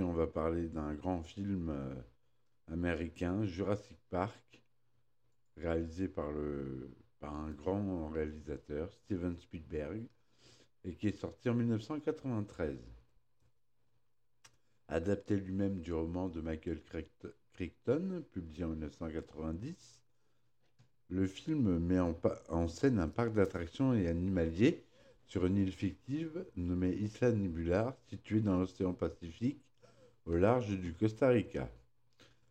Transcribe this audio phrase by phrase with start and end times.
[0.00, 1.94] On va parler d'un grand film euh,
[2.72, 4.62] américain, Jurassic Park,
[5.56, 6.30] réalisé par,
[7.22, 10.02] un grand réalisateur, Steven Spielberg,
[10.84, 12.76] et qui est sorti en 1993.
[14.88, 16.80] Adapté lui-même du roman de Michael
[17.52, 20.02] Crichton, publié en 1990,
[21.10, 24.82] le film met en, scène un parc d'attractions et animaliers
[25.26, 29.64] sur une île fictive nommée Isla Nebular, située dans l'océan Pacifique,
[30.26, 31.70] au large du Costa Rica.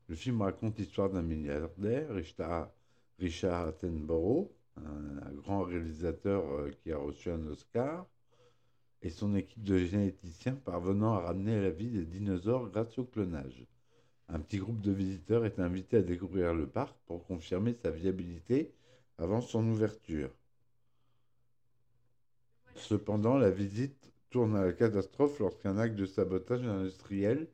[0.07, 7.29] Le film raconte l'histoire d'un milliardaire, Richard, Attenborough, un, grand réalisateur euh, qui a reçu
[7.29, 8.05] un Oscar,
[9.01, 13.65] et son équipe de généticiens parvenant à ramener la vie des dinosaures grâce au clonage.
[14.29, 18.73] Un petit groupe de visiteurs est invité à découvrir le parc pour confirmer sa viabilité
[19.17, 20.31] avant son ouverture.
[22.75, 27.47] Cependant, la visite tourne à la catastrophe lorsqu'un acte de sabotage industriel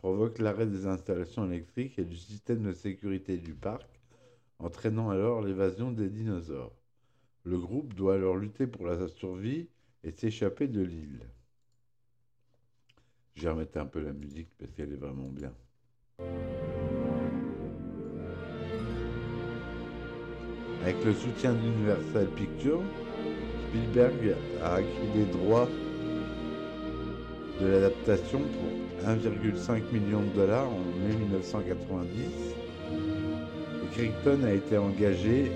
[0.00, 3.86] provoque l'arrêt des installations électriques et du système de sécurité du parc,
[4.58, 6.72] entraînant alors l'évasion des dinosaures.
[7.44, 9.68] Le groupe doit alors lutter pour la survie
[10.02, 11.20] et s'échapper de l'île.
[13.34, 15.52] Je vais remettre un peu la musique parce qu'elle est vraiment bien.
[20.82, 22.82] Avec le soutien d'Universal Pictures,
[23.68, 25.68] Spielberg a acquis les droits
[27.60, 32.54] de l'adaptation pour 1,5 million de dollars en mai 1990.
[33.82, 35.52] Et Crichton a été engagé,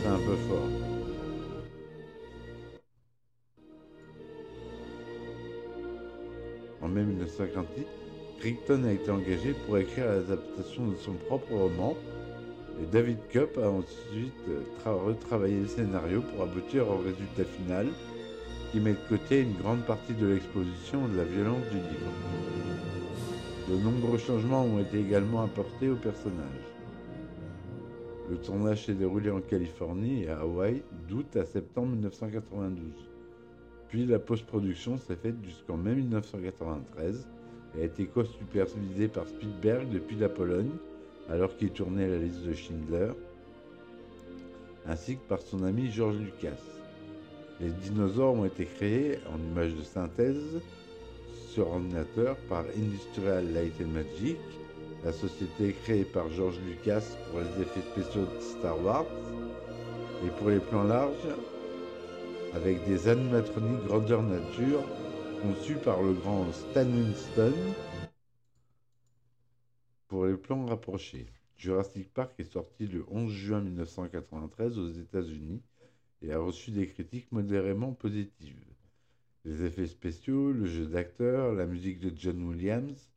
[0.00, 0.68] c'est un peu fort.
[6.82, 7.86] En mai 1958,
[8.40, 11.96] Crichton a été engagé pour écrire l'adaptation de son propre roman
[12.82, 14.32] et David Cup a ensuite
[14.84, 17.86] retravaillé le scénario pour aboutir au résultat final
[18.76, 22.12] qui met de côté une grande partie de l'exposition de la violence du livre.
[23.70, 26.60] De nombreux changements ont été également apportés au personnage.
[28.28, 32.84] Le tournage s'est déroulé en Californie et à Hawaï d'août à septembre 1992.
[33.88, 37.26] Puis la post-production s'est faite jusqu'en mai 1993
[37.78, 40.72] et a été co-supervisée par Spielberg depuis la Pologne
[41.30, 43.12] alors qu'il tournait la liste de Schindler,
[44.84, 46.75] ainsi que par son ami George Lucas.
[47.60, 50.60] Les dinosaures ont été créés en images de synthèse
[51.48, 54.36] sur ordinateur par Industrial Light Magic,
[55.02, 59.06] la société créée par George Lucas pour les effets spéciaux de Star Wars,
[60.26, 61.34] et pour les plans larges,
[62.54, 64.82] avec des animatroniques grandeur nature
[65.40, 67.52] conçus par le grand Stan Winston
[70.08, 75.62] pour les plans rapprochés, Jurassic Park est sorti le 11 juin 1993 aux États-Unis
[76.22, 78.56] et a reçu des critiques modérément positives.
[79.44, 83.10] Les effets spéciaux, le jeu d'acteur, la musique de John Williams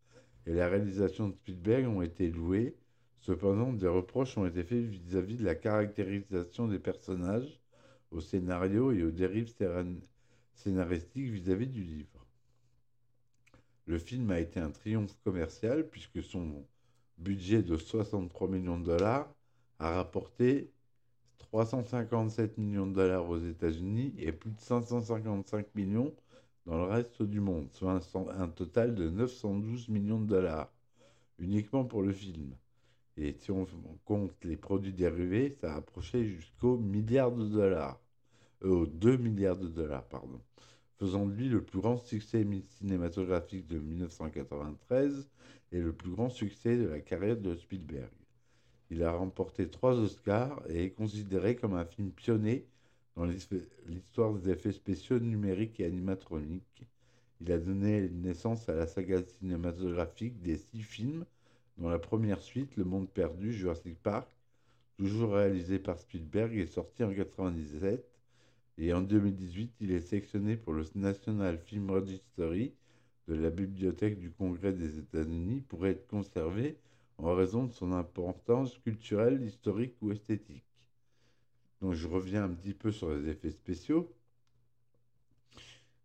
[0.45, 2.75] et la réalisation de Spielberg ont été loués.
[3.19, 7.59] Cependant, des reproches ont été faits vis-à-vis de la caractérisation des personnages,
[8.11, 9.53] au scénario et aux dérives
[10.55, 12.25] scénaristiques vis-à-vis -vis du livre.
[13.85, 16.65] Le film a été un triomphe commercial puisque son
[17.19, 19.33] budget de 63 millions de dollars,
[19.79, 20.71] a rapporté
[21.39, 26.13] 357 millions de dollars aux États-Unis et plus de 555 millions
[26.65, 27.99] dans le reste du monde, soit
[28.37, 30.71] un, total de 912 millions de dollars
[31.39, 32.53] uniquement pour le film.
[33.17, 33.65] Et si on
[34.05, 37.99] compte les produits dérivés, ça a approché jusqu'au milliard de dollars.
[38.63, 40.39] Euh, aux 2 milliards de dollars, pardon.
[40.97, 42.45] Faisant de lui le plus grand succès
[42.77, 45.29] cinématographique de 1993
[45.71, 48.09] et le plus grand succès de la carrière de Spielberg.
[48.91, 52.65] Il a remporté trois Oscars et est considéré comme un film pionnier
[53.15, 56.87] dans l'histoire des effets spéciaux numériques et animatroniques.
[57.41, 61.25] Il a donné naissance à la saga cinématographique des six films,
[61.77, 64.29] dont la première suite, Le Monde Perdu, Jurassic Park,
[64.97, 68.05] toujours réalisé par Spielberg, est sorti en 1997.
[68.79, 72.73] Et en 2018, il est sélectionné pour le National Film Registry
[73.27, 76.77] de la Bibliothèque du Congrès des États-Unis pourrait être conservé
[77.19, 80.65] en raison de son importance culturelle, historique ou esthétique.
[81.81, 84.13] Donc je reviens un petit peu sur les effets spéciaux.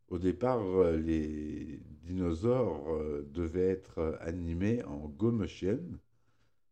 [0.09, 5.81] Au départ, euh, les dinosaures euh, devaient être animés en go motion.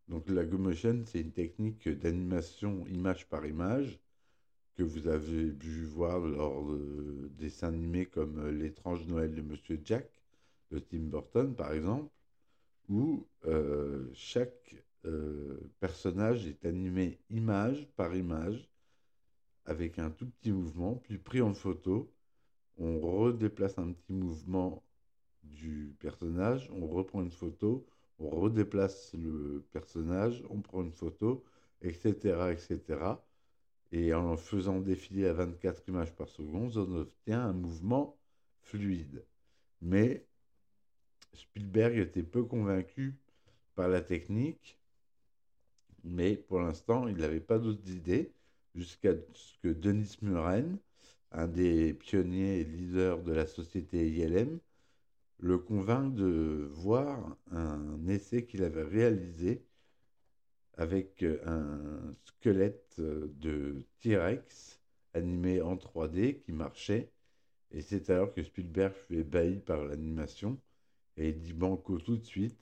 [0.09, 3.99] Donc la go motion, c'est une technique d'animation image par image
[4.75, 9.81] que vous avez pu voir lors de dessins animés comme euh, L'étrange Noël de Monsieur
[9.85, 10.09] Jack
[10.71, 12.11] de Tim Burton, par exemple,
[12.89, 18.69] où euh, chaque euh, personnage est animé image par image
[19.65, 22.13] avec un tout petit mouvement, puis pris en photo.
[22.79, 24.83] On redéplace un petit mouvement
[25.45, 27.87] du personnage, on reprend une photo,
[28.19, 31.45] on redéplace le personnage, on prend une photo,
[31.83, 33.17] etc., etc.
[33.93, 38.17] Et en faisant défiler à 24 images par seconde, on obtient un mouvement
[38.61, 39.25] fluide.
[39.83, 40.27] Mais
[41.35, 43.15] Spielberg était peu convaincu
[43.75, 44.79] par la technique,
[46.05, 48.33] mais pour l'instant, il n'avait pas d'autres idées,
[48.75, 50.79] jusqu'à ce que Denis Muren,
[51.31, 54.59] un des pionniers et leaders de la société ILM,
[55.39, 59.65] le convainc de voir un essai qu'il avait réalisé
[60.75, 64.81] avec un squelette de T-Rex
[65.15, 67.11] animé en 3D qui marchait.
[67.73, 70.59] Et c'est alors que Spielberg fut ébahi par l'animation
[71.17, 72.59] et dit banco tout de suite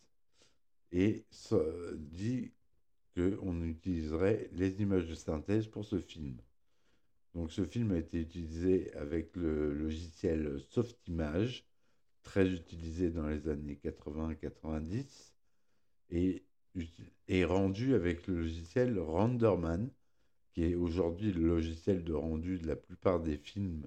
[0.92, 1.24] et
[1.96, 2.52] dit
[3.14, 6.36] qu'on utiliserait les images de synthèse pour ce film.
[7.34, 11.64] Donc ce film a été utilisé avec le logiciel Softimage,
[12.22, 15.32] très utilisé dans les années 80-90,
[16.10, 16.44] et
[17.28, 19.90] est rendu avec le logiciel Renderman,
[20.52, 23.86] qui est aujourd'hui le logiciel de rendu de la plupart des films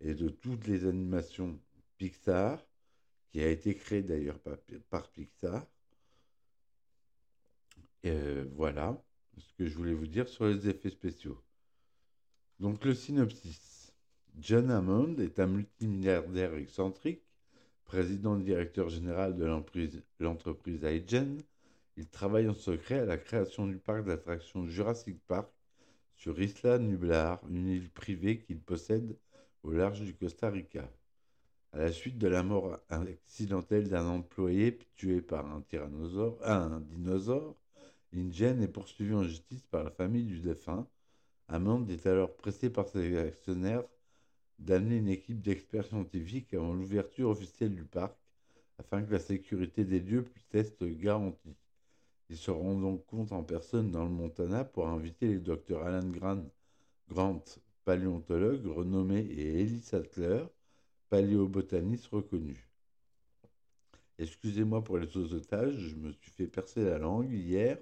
[0.00, 1.58] et de toutes les animations
[1.98, 2.64] Pixar,
[3.32, 4.38] qui a été créé d'ailleurs
[4.90, 5.66] par, Pixar.
[8.04, 9.02] Euh, voilà
[9.38, 11.42] ce que je voulais vous dire sur les effets spéciaux.
[12.60, 13.94] Donc le synopsis.
[14.38, 17.22] John Hammond est un multimilliardaire excentrique,
[17.84, 19.44] président directeur général de
[20.20, 21.38] l'entreprise iGen.
[21.96, 25.50] Il travaille en secret à la création du parc d'attractions Jurassic Park
[26.16, 29.16] sur Isla Nublar, une île privée qu'il possède
[29.62, 30.88] au large du Costa Rica.
[31.74, 37.56] À la suite de la mort accidentelle d'un employé tué par un tyrannosaure, un dinosaure,
[38.14, 40.86] InGen est poursuivi en justice par la famille du défunt.
[41.48, 43.84] Hammond est alors pressé par ses actionnaires
[44.58, 48.14] d'amener une équipe d'experts scientifiques avant l'ouverture officielle du parc
[48.78, 51.56] afin que la sécurité des lieux puisse être garantie.
[52.28, 56.06] Ils se rendent donc compte en personne dans le Montana pour inviter les docteurs Alan
[56.06, 56.44] Grant,
[57.08, 57.42] Grant
[57.86, 60.44] paléontologue renommé, et Ellie Sattler,
[61.12, 62.56] paléobotaniste reconnu.
[64.18, 67.76] Excusez-moi pour les otages, je me suis fait percer la langue hier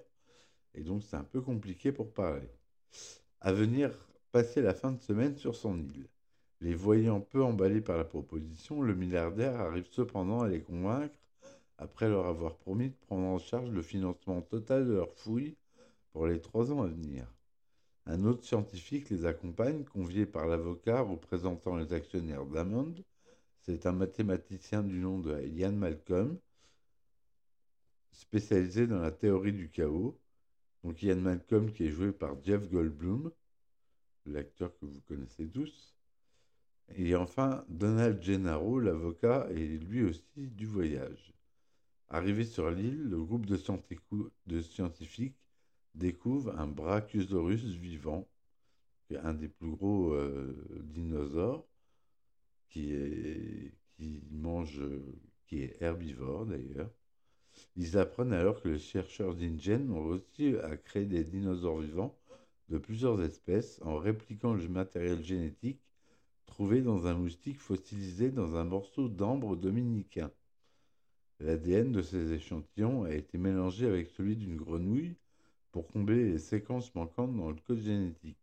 [0.75, 2.51] et donc c'est un peu compliqué pour parler.
[3.41, 3.93] À venir
[4.33, 6.09] passer la fin de semaine sur son île.
[6.61, 11.15] Les voyant peu emballés par la proposition, le milliardaire arrive cependant à les convaincre,
[11.79, 15.55] après leur avoir promis de prendre en charge le financement total de leurs fouilles
[16.13, 17.33] pour les trois ans à venir.
[18.07, 22.97] Un autre scientifique les accompagne, convié par l'avocat représentant les actionnaires d'Amond.
[23.71, 26.37] C'est un mathématicien du nom de Ian Malcolm,
[28.11, 30.19] spécialisé dans la théorie du chaos,
[30.83, 33.31] donc Ian Malcolm qui est joué par Jeff Goldblum,
[34.27, 35.95] l'acteur que vous connaissez tous.
[36.97, 41.33] Et enfin, Donald Gennaro, l'avocat, est lui aussi du voyage.
[42.09, 43.57] Arrivé sur l'île, le groupe de,
[44.63, 45.39] scientifiques
[45.95, 48.29] découvre un Brachiosaurus vivant,
[49.15, 51.70] un des plus gros euh, dinosaures,
[52.71, 54.81] qui, est, qui mange,
[55.47, 56.91] qui est herbivore d'ailleurs.
[57.77, 62.17] Ils apprennent alors que les chercheurs d'InGen ont réussi à créer des dinosaures vivants
[62.69, 65.83] de plusieurs espèces en répliquant le matériel génétique
[66.47, 70.31] trouvé dans un moustique fossilisé dans un morceau d'ambre dominicain.
[71.41, 75.17] L'ADN de ces échantillons a été mélangé avec celui d'une grenouille
[75.73, 78.40] pour combler les séquences manquantes dans le code génétique.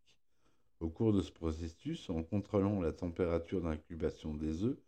[0.80, 4.78] Au cours de ce processus, en contrôlant la température d'incubation des œufs,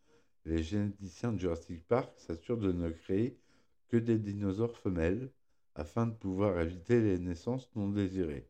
[0.44, 3.36] les généticiens de Jurassic Park s'assurent de ne créer
[3.88, 5.30] que des dinosaures femelles
[5.74, 8.46] afin de pouvoir éviter les naissances non désirées,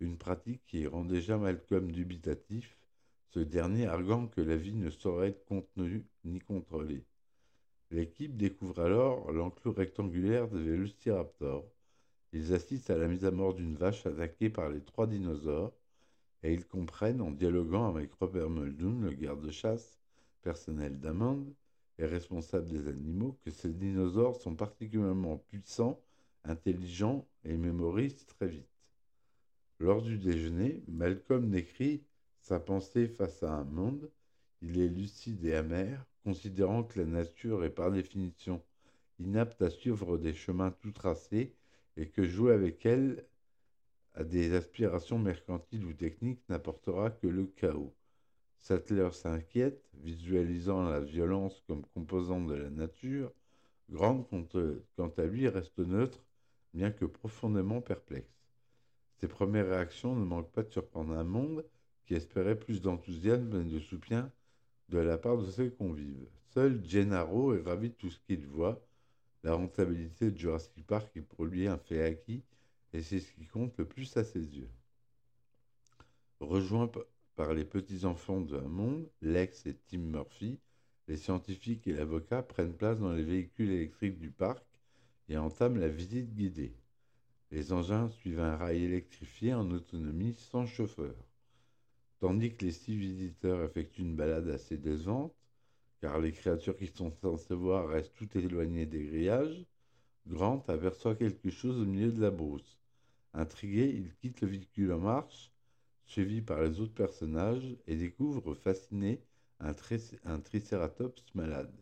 [0.00, 2.76] une pratique qui rend déjà Malcolm dubitatif,
[3.30, 7.04] ce dernier arguant que la vie ne saurait être contenue ni contrôlée.
[7.90, 11.64] L'équipe découvre alors l'enclos rectangulaire des Velociraptors.
[12.32, 15.72] Ils assistent à la mise à mort d'une vache attaquée par les trois dinosaures
[16.44, 19.98] et ils comprennent, en dialoguant avec Robert Muldoon, le garde-chasse
[20.42, 21.50] personnel d'Amande,
[21.98, 26.00] est responsable des animaux, que ces dinosaures sont particulièrement puissants,
[26.44, 28.68] intelligents et mémorisent très vite.
[29.80, 32.02] Lors du déjeuner, Malcolm décrit
[32.40, 34.10] sa pensée face à un monde.
[34.60, 38.62] Il est lucide et amer, considérant que la nature est par définition
[39.18, 41.54] inapte à suivre des chemins tout tracés
[41.96, 43.24] et que jouer avec elle
[44.14, 47.94] à des aspirations mercantiles ou techniques n'apportera que le chaos.
[48.58, 53.32] Sattler s'inquiète, visualisant la violence comme composante de la nature.
[53.90, 54.26] Grant,
[54.96, 56.24] quant à lui, reste neutre,
[56.72, 58.40] bien que profondément perplexe.
[59.16, 61.64] Ses premières réactions ne manquent pas de surprendre un monde,
[62.06, 64.30] qui espérait plus d'enthousiasme et de soutien
[64.90, 66.28] de la part de ses convives.
[66.52, 68.82] Seul Gennaro est ravi de tout ce qu'il voit.
[69.42, 72.42] La rentabilité de Jurassic Park est pour lui un fait acquis
[72.94, 74.70] et c'est ce qui compte le plus à ses yeux.
[76.38, 76.88] Rejoint
[77.34, 80.60] par les petits-enfants de monde, Lex et Tim Murphy,
[81.08, 84.64] les scientifiques et l'avocat prennent place dans les véhicules électriques du parc
[85.28, 86.76] et entament la visite guidée.
[87.50, 91.16] Les engins suivent un rail électrifié en autonomie sans chauffeur.
[92.20, 95.34] Tandis que les six visiteurs effectuent une balade assez décevante,
[96.00, 99.66] car les créatures qui sont censées voir restent tout éloignées des grillages,
[100.26, 102.83] Grant aperçoit quelque chose au milieu de la brousse.
[103.34, 105.52] Intrigué, il quitte le véhicule en marche,
[106.06, 109.22] suivi par les autres personnages, et découvre, fasciné,
[109.60, 109.74] un,
[110.24, 111.72] un tricératops malade.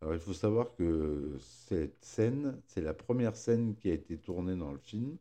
[0.00, 4.56] Alors il faut savoir que cette scène, c'est la première scène qui a été tournée
[4.56, 5.16] dans le film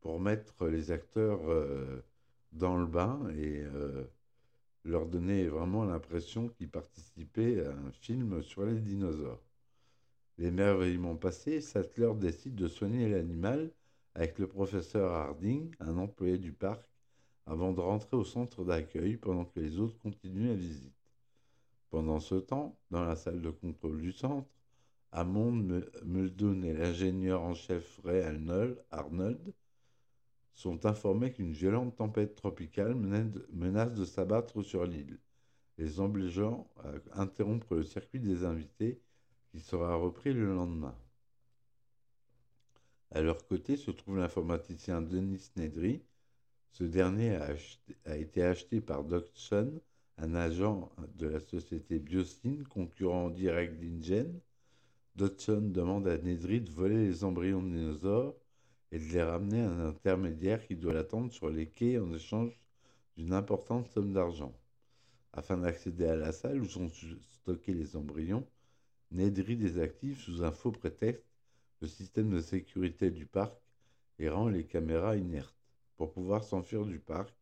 [0.00, 2.02] pour mettre les acteurs euh,
[2.52, 4.04] dans le bain et euh,
[4.84, 9.42] leur donner vraiment l'impression qu'ils participaient à un film sur les dinosaures.
[10.38, 13.72] L'émerveillement passé, Sattler décide de soigner l'animal
[14.16, 16.88] avec le professeur Harding, un employé du parc,
[17.44, 20.96] avant de rentrer au centre d'accueil pendant que les autres continuent la visite.
[21.90, 24.48] Pendant ce temps, dans la salle de contrôle du centre,
[25.12, 28.22] Hammond, Muldoon et l'ingénieur en chef Ray
[28.90, 29.52] Arnold
[30.54, 35.18] sont informés qu'une violente tempête tropicale menace de s'abattre sur l'île,
[35.76, 36.70] les obligeant
[37.12, 38.98] à interrompre le circuit des invités
[39.50, 40.94] qui sera repris le lendemain.
[43.12, 46.02] À leur côté se trouve l'informaticien Denis Nedry.
[46.72, 47.36] Ce dernier
[48.04, 49.80] a, été acheté par Dodson,
[50.18, 54.40] un agent de la société Biosyn, concurrent direct d'Ingen.
[55.14, 58.34] Dodson demande à Nedry de voler les embryons de dinosaures
[58.92, 62.58] et de les ramener à un intermédiaire qui doit l'attendre sur les quais en échange
[63.16, 64.54] d'une importante somme d'argent.
[65.32, 66.90] Afin d'accéder à la salle où sont
[67.30, 68.46] stockés les embryons,
[69.12, 71.35] Nedry désactive sous un faux prétexte
[71.80, 73.56] le système de sécurité du parc
[74.18, 75.54] et rend les caméras inertes.
[75.96, 77.34] Pour pouvoir s'enfuir du parc,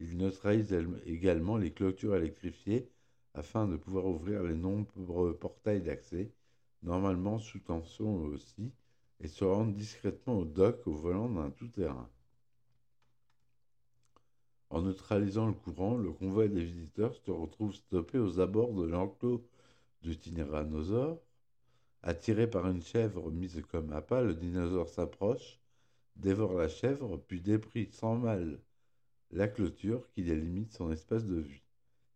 [0.00, 2.90] il neutralise également les clôtures électrifiées
[3.34, 6.32] afin de pouvoir ouvrir les nombreux portails d'accès,
[6.82, 8.72] normalement sous tension aussi,
[9.20, 12.08] et se rendre discrètement au dock au volant d'un tout-terrain.
[14.70, 19.44] En neutralisant le courant, le convoi des visiteurs se retrouve stoppé aux abords de l'enclos
[20.02, 21.20] du tyrannosaure.
[22.02, 25.60] Attiré par une chèvre mise comme appât, le dinosaure s'approche,
[26.16, 28.58] dévore la chèvre, puis déprit sans mal
[29.30, 31.62] la clôture qui délimite son espace de vie.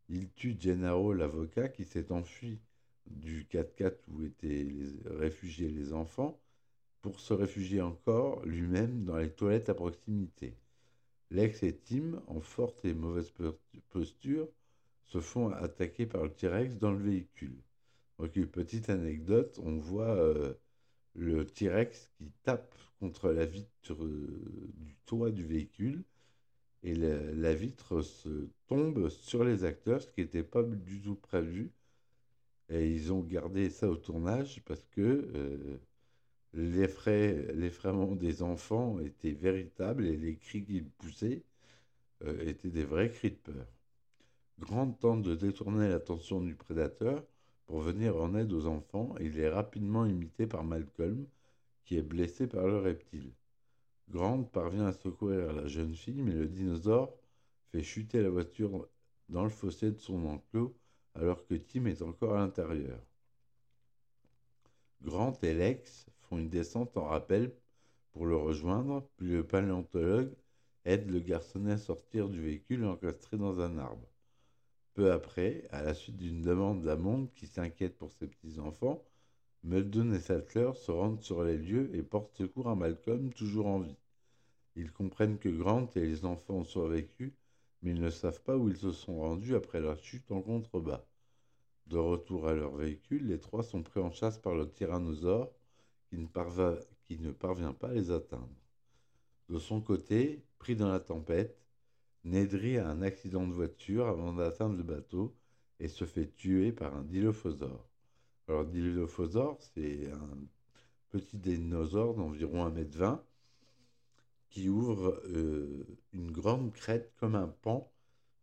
[0.09, 2.61] Il tue Gennaro, l'avocat, qui s'est enfui
[3.07, 4.67] du 4x4 où étaient
[5.05, 6.41] réfugiés les enfants,
[7.03, 10.57] pour se réfugier encore lui-même dans les toilettes à proximité.
[11.31, 13.33] Lex et Tim, en forte et mauvaise
[13.91, 14.49] posture,
[15.03, 17.61] se font attaquer par le T-Rex dans le véhicule.
[18.19, 20.55] Donc, une petite anecdote, on voit euh,
[21.15, 26.05] le T-Rex qui tape contre la vitre euh, du toit du véhicule
[26.85, 31.73] et la, vitre se tombe sur les acteurs, ce qui n'était pas du tout prévu.
[32.69, 35.79] Et ils ont gardé ça au tournage parce que euh,
[36.53, 41.43] l'effraiement des enfants était véritable et les cris qu'ils poussaient
[42.25, 43.67] euh, étaient des vrais cris de peur.
[44.59, 47.25] Grande tente de détourner l'attention du prédateur
[47.67, 51.27] pour venir en aide aux enfants il est rapidement imité par Malcolm,
[51.85, 53.33] qui est blessé par le reptile.
[54.09, 57.17] Grant parvient à secourir la jeune fille, mais le dinosaure
[57.73, 58.89] fait chuter la voiture
[59.29, 60.77] dans le fossé de son enclos
[61.15, 63.01] alors que Tim est encore à l'intérieur.
[65.03, 67.55] Grant et Lex font une descente en rappel
[68.13, 70.35] pour le rejoindre, puis le paléontologue
[70.85, 74.09] aide le garçonnet à sortir du véhicule encastré dans un arbre.
[74.95, 79.05] Peu après, à la suite d'une demande d'Amond qui s'inquiète pour ses petits-enfants,
[79.65, 83.81] Muldoon et Sattler se rendent sur les lieux et portent secours à Malcolm, toujours en
[83.81, 83.97] vie.
[84.77, 87.35] Ils comprennent que Grant et les enfants ont survécu,
[87.83, 91.05] mais ils ne savent pas où ils se sont rendus après leur chute en contrebas.
[91.89, 95.53] De retour à leur véhicule, les trois sont pris en chasse par le tyrannosaure
[96.09, 98.49] qui ne parvient pas à les atteindre.
[99.49, 101.64] De son côté, pris dans la tempête,
[102.25, 105.37] Nedry a un accident de voiture avant d'atteindre le bateau
[105.79, 107.87] et se fait tuer par un dilophosaure.
[108.49, 110.39] Alors, dilophosaure, c'est un
[111.11, 113.21] petit dinosaure d'environ 1m20
[114.49, 117.93] qui ouvre euh, une grande crête comme un pan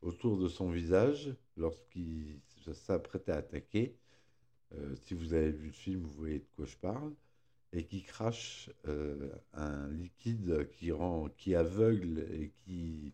[0.02, 2.40] autour de son visage lorsqu'il
[2.74, 3.98] s'apprête à attaquer.
[4.74, 7.14] Euh, si vous avez vu le film, vous voyez de quoi je parle
[7.74, 13.14] et qui crache euh, un liquide qui rend, qui aveugle et qui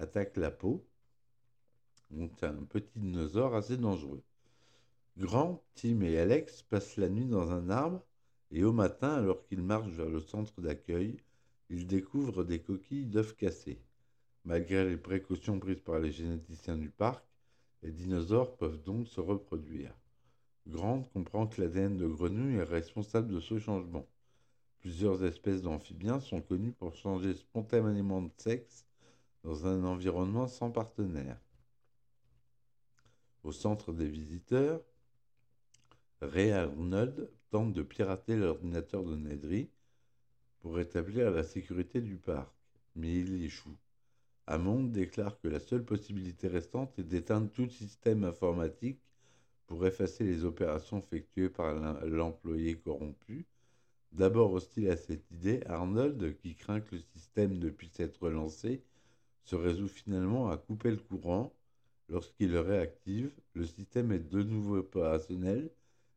[0.00, 0.84] attaque la peau.
[2.10, 4.22] donc un petit dinosaure assez dangereux.
[5.18, 8.02] Grant, Tim et Alex passent la nuit dans un arbre
[8.50, 11.18] et au matin, alors qu'ils marchent vers le centre d'accueil,
[11.68, 13.80] ils découvrent des coquilles d'œufs cassés.
[14.44, 17.24] Malgré les précautions prises par les généticiens du parc,
[17.82, 19.94] les dinosaures peuvent donc se reproduire.
[20.66, 24.06] Grant comprend que l'ADN de grenouille est responsable de ce changement.
[24.80, 28.86] Plusieurs espèces d'amphibiens sont connues pour changer spontanément de sexe
[29.42, 31.40] dans un environnement sans partenaire.
[33.42, 34.82] Au centre des visiteurs,
[36.20, 39.70] Ray Arnold tente de pirater l'ordinateur de Nedry
[40.60, 42.52] pour rétablir la sécurité du parc,
[42.94, 43.76] mais il échoue.
[44.46, 49.00] Hammond déclare que la seule possibilité restante est d'éteindre tout système informatique
[49.66, 53.46] pour effacer les opérations effectuées par l'employé corrompu
[54.12, 58.82] D'abord hostile à cette idée, Arnold, qui craint que le système ne puisse être relancé,
[59.44, 61.54] se résout finalement à couper le courant.
[62.08, 65.70] Lorsqu'il le réactive, le système est de nouveau opérationnel,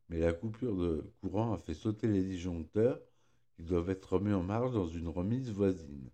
[0.08, 3.00] mais la coupure de courant a fait sauter les disjoncteurs
[3.56, 6.10] qui doivent être remis en marche dans une remise voisine.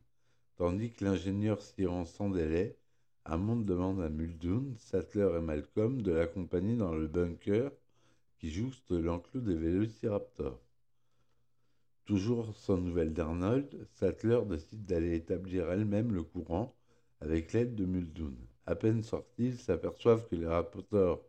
[0.57, 2.77] Tandis que l'ingénieur s'y rend sans délai,
[3.25, 7.71] Hammond demande à Muldoon, Sattler et Malcolm de l'accompagner dans le bunker
[8.39, 10.61] qui jouxte l'enclos des vélociraptors.
[12.07, 16.75] Toujours sans nouvelles d'Arnold, Sattler décide d'aller établir elle-même le courant
[17.21, 18.35] avec l'aide de Muldoon.
[18.67, 21.21] À peine sortis, ils s'aperçoivent que les rapporteurs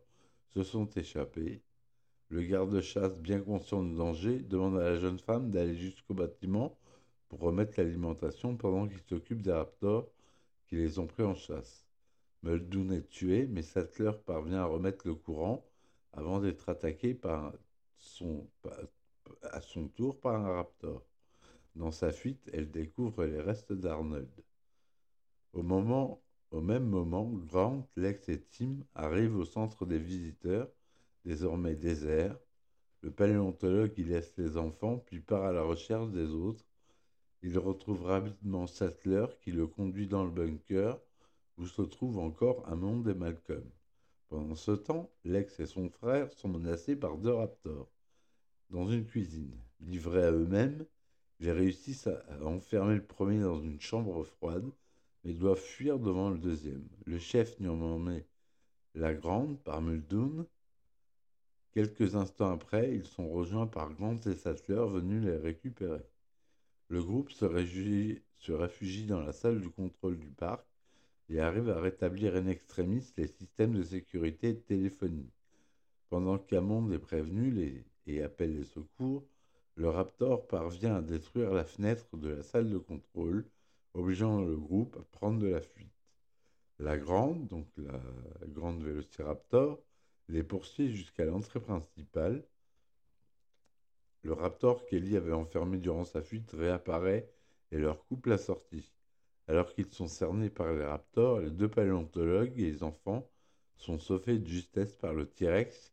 [0.50, 1.62] se sont échappés.
[2.28, 6.76] Le garde-chasse, bien conscient du danger, demande à la jeune femme d'aller jusqu'au bâtiment
[7.28, 10.08] pour remettre l'alimentation pendant qu'il s'occupe des raptors
[10.66, 11.86] qui les ont pris en chasse.
[12.42, 15.64] Muldoon est tué, mais Sattler parvient à remettre le courant
[16.12, 17.52] avant d'être attaqué à
[19.60, 21.02] son tour par un raptor.
[21.74, 24.28] Dans sa fuite, elle découvre les restes d'Arnold.
[25.52, 30.68] Au, même moment, Grant, Lex et Tim arrivent au centre des visiteurs,
[31.24, 32.38] désormais désert.
[33.02, 36.64] Le paléontologue y laisse les enfants, puis part à la recherche des autres.
[37.42, 40.98] Il retrouve rapidement Sattler qui le conduit dans le bunker,
[41.58, 43.68] où se trouve encore un monde et Malcolm.
[44.28, 47.90] Pendant ce temps, Lex et son frère sont menacés par deux raptors
[48.70, 49.54] dans une cuisine.
[49.80, 50.86] Livrés à eux-mêmes,
[51.40, 54.70] ils réussissent à enfermer le premier dans une chambre froide,
[55.24, 56.86] mais doivent fuir devant le deuxième.
[57.06, 58.26] Le chef met
[58.94, 60.46] la grande par Muldoon.
[61.72, 66.04] Quelques instants après, ils sont rejoints par Grant et Sattler venus les récupérer.
[66.88, 70.66] Le groupe se, réfugie dans la salle du contrôle du parc
[71.30, 75.30] et arrive à rétablir en extremis les systèmes de sécurité de téléphonie.
[76.10, 79.24] Pendant qu'Amond est prévenu, et appelle les secours,
[79.76, 83.46] le Raptor parvient à détruire la fenêtre de la salle de contrôle,
[83.94, 85.92] obligeant le groupe à prendre de la fuite.
[86.78, 88.00] La grande, donc la
[88.48, 89.82] grande Vélociraptor,
[90.28, 92.44] les poursuit jusqu'à l'entrée principale.
[94.22, 97.30] Le Raptor qu'Ellie avait enfermé durant sa fuite réapparaît
[97.70, 98.92] et leur coupe la sortie.
[99.48, 103.28] Alors qu'ils sont cernés par les Raptors, les deux paléontologues et les enfants
[103.76, 105.92] sont sauvés de justesse par le T-Rex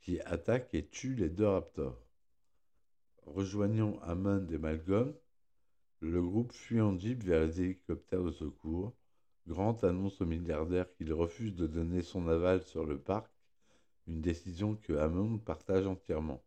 [0.00, 2.00] qui attaque et tue les deux raptors.
[3.26, 5.12] Rejoignant Hammond et Malcolm,
[6.00, 8.94] le groupe fuit en jeep vers les hélicoptères de secours.
[9.46, 13.30] Grant annonce au milliardaire qu'il refuse de donner son aval sur le parc,
[14.06, 16.42] une décision que Hammond partage entièrement.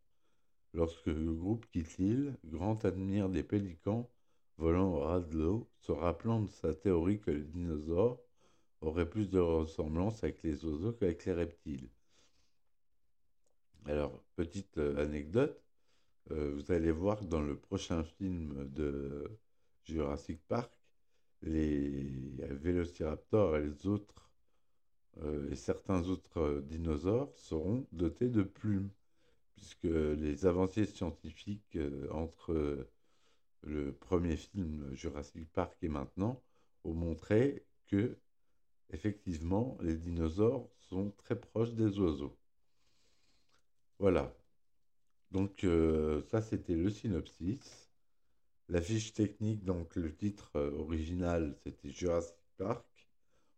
[0.74, 4.10] Lorsque le groupe quitte l'île, Grant admire des pélicans
[4.58, 8.20] volant au ras de l'eau, se rappelant de sa théorie que les dinosaures
[8.82, 11.90] auraient plus de ressemblance avec les oiseaux qu'avec les reptiles.
[13.86, 15.60] Alors, petite euh, anecdote,
[16.32, 19.38] euh, vous allez voir dans le prochain film de
[19.84, 20.72] Jurassic Park,
[21.42, 22.12] les
[22.52, 24.32] vélociraptors et les autres
[25.24, 28.90] euh, et certains autres dinosaures seront dotés de plumes,
[29.56, 31.78] puisque les avancées scientifiques
[32.12, 32.88] entre
[33.64, 36.42] le premier film Jurassic Park et maintenant
[36.84, 38.18] ont montré que
[38.92, 42.38] effectivement les dinosaures sont très proches des oiseaux.
[44.00, 44.39] Voilà.
[45.32, 47.90] Donc euh, ça, c'était le synopsis.
[48.70, 52.86] La fiche technique, donc le titre euh, original, c'était Jurassic Park.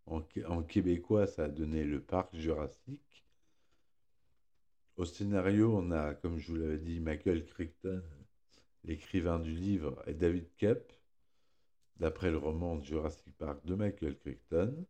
[0.07, 3.25] En, québécois, ça a donné le parc Jurassique.
[4.97, 8.03] Au scénario, on a, comme je vous l'avais dit, Michael Crichton,
[8.83, 10.91] l'écrivain du livre, et David Kep,
[11.97, 14.85] d'après le roman Jurassic Park de Michael Crichton.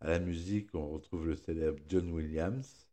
[0.00, 2.88] À la musique, on retrouve le célèbre John Williams.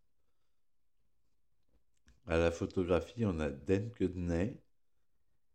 [2.28, 4.58] À la photographie, on a Dan Kudney.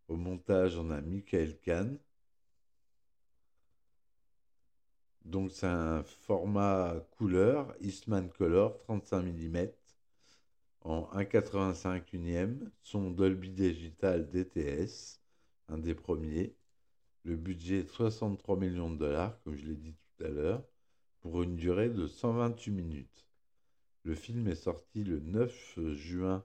[0.09, 1.99] Au montage, on a Michael Kahn.
[5.25, 9.69] Donc c'est un format couleur, Eastman Color, 35 mm,
[10.83, 15.21] en 1,85 unième, son Dolby Digital DTS,
[15.69, 16.55] un des premiers.
[17.25, 20.63] Le budget est 63 millions de dollars, comme je l'ai dit tout à l'heure,
[21.21, 23.27] pour une durée de 128 minutes.
[24.05, 26.45] Le film est sorti le 9 juin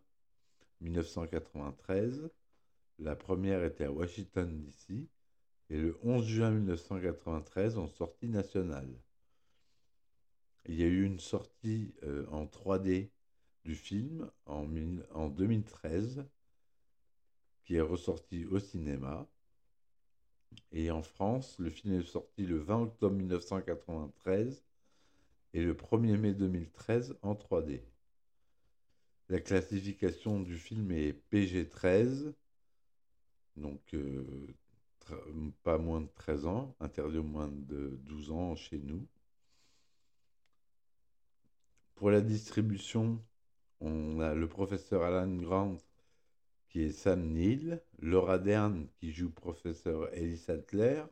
[0.82, 2.30] 1993.
[3.00, 5.08] La première était à Washington, D.C.
[5.70, 8.90] et le 11 juin 1993 en sortie nationale.
[10.66, 13.10] Il y a eu une sortie euh, en 3D
[13.64, 14.68] du film en,
[15.14, 16.26] en 2013
[17.64, 19.28] qui est ressorti au cinéma.
[20.72, 24.64] Et en France, le film est sorti le 20 octobre 1993
[25.54, 27.82] et le 1er mai 2013 en 3D.
[29.32, 32.34] La classification du film est PG-13,
[33.56, 34.26] donc euh,
[35.64, 39.08] pas moins de 13 ans, interdit au moins de 12 ans chez nous.
[41.96, 43.24] Pour la distribution,
[43.80, 45.78] on a le professeur Alan Grant
[46.68, 51.04] qui est Sam Neill, Laura Dern qui joue professeur Ellis Adler,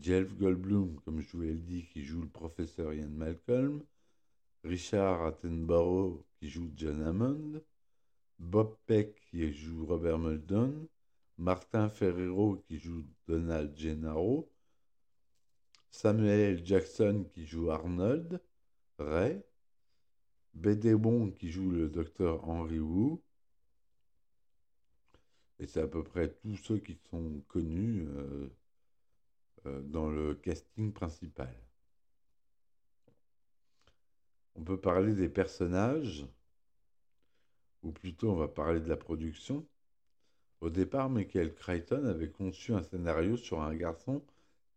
[0.00, 3.84] Jeff Goldblum, comme je vous l'ai dit, qui joue le professeur Ian Malcolm,
[4.64, 7.62] Richard Attenborough qui joue John Hammond,
[8.38, 10.86] Bob Peck qui joue Robert Muldoon,
[11.38, 14.50] Martin Ferrero qui joue Donald Gennaro,
[15.90, 16.64] Samuel.
[16.64, 18.40] Jackson qui joue Arnold,
[18.98, 19.42] Ray,
[20.54, 20.94] B.D.
[20.94, 23.18] Wong qui joue le docteur Henry Wu,
[25.58, 28.48] et c'est à peu près tous ceux qui sont connus euh,
[29.66, 31.65] euh, dans le casting principal.
[34.58, 36.26] On peut parler des personnages,
[37.82, 39.66] ou plutôt on va parler de la production.
[40.60, 44.24] Au départ, Michael Crichton avait conçu un scénario sur un garçon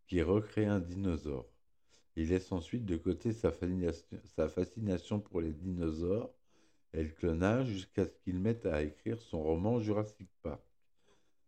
[0.06, 1.48] qui recrée un dinosaure.
[2.16, 3.50] Il laisse ensuite de côté sa
[4.48, 6.30] fascination, pour les dinosaures
[6.92, 10.60] et le clonage jusqu'à ce qu'il mette à écrire son roman Jurassic Park.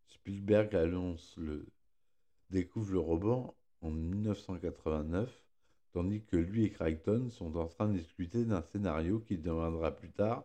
[0.06, 1.66] Spielberg annonce le,
[2.48, 5.41] découvre le roman en 1989,
[5.92, 10.10] tandis que lui et Crichton sont en train de discuter d'un scénario qui deviendra plus
[10.10, 10.44] tard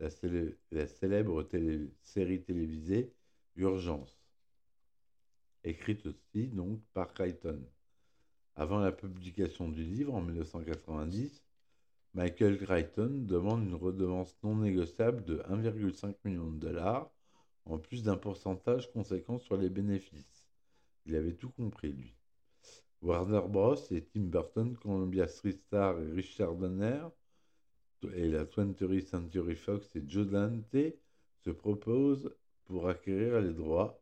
[0.00, 1.46] la, célèbre
[2.02, 3.12] série télévisée
[3.56, 4.22] Urgence,
[5.64, 7.60] écrite aussi donc par Crichton.
[8.54, 11.44] Avant la publication du livre en 1990,
[12.14, 17.10] Michael Crichton demande une redevance non négociable de 1,5 million de dollars
[17.64, 20.48] en plus d'un pourcentage conséquent sur les bénéfices.
[21.06, 22.17] Il avait tout compris, lui.
[23.00, 23.76] Warner Bros.
[23.90, 27.06] et Tim Burton, Columbia Star et Richard Donner,
[28.14, 30.94] et la 20th Century Fox et Joe Dante
[31.44, 32.34] se proposent
[32.64, 34.00] pour acquérir les droits.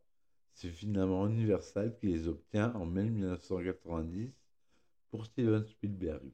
[0.53, 4.31] C'est finalement Universal qui les obtient en mai 1990
[5.11, 6.31] pour Steven Spielberg.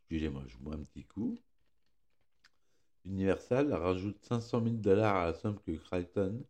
[0.00, 1.38] Excusez-moi, je bois un petit coup.
[3.04, 6.42] Universal rajoute 500 000 dollars à la somme que Crichton,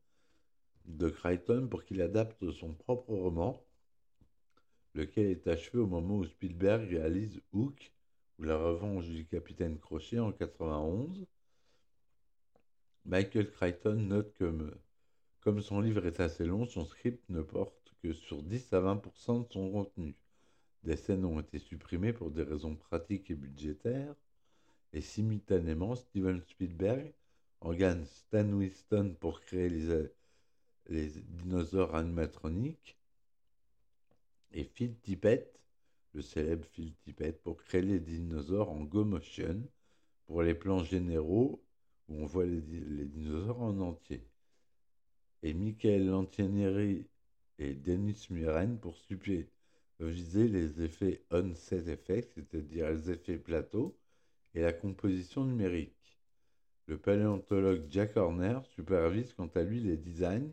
[0.86, 3.62] de Crichton pour qu'il adapte son propre roman,
[4.94, 7.92] lequel est achevé au moment où Spielberg réalise Hook
[8.38, 11.26] ou la revanche du capitaine Crochet en 91.
[13.04, 14.74] Michael Crichton note que,
[15.40, 19.46] comme son livre est assez long, son script ne porte que sur 10 à 20%
[19.46, 20.14] de son contenu.
[20.82, 24.14] Des scènes ont été supprimées pour des raisons pratiques et budgétaires
[24.92, 27.12] et simultanément Steven Spielberg
[27.60, 30.10] engage Stan Winston pour créer les,
[30.88, 32.96] les dinosaures animatroniques
[34.52, 35.60] et Phil Tippett,
[36.14, 39.62] le célèbre Phil Tippett, pour créer les dinosaures en Go Motion
[40.26, 41.62] pour les plans généraux
[42.08, 44.26] où on voit les, dinosaures en entier.
[45.42, 47.06] Et Michael Lantieri
[47.58, 53.96] et Dennis Muren pour superviser les effets on-set effects, c'est-à-dire les effets plateaux,
[54.54, 56.18] et la composition numérique.
[56.86, 60.50] Le paléontologue Jack Horner supervise quant à lui les designs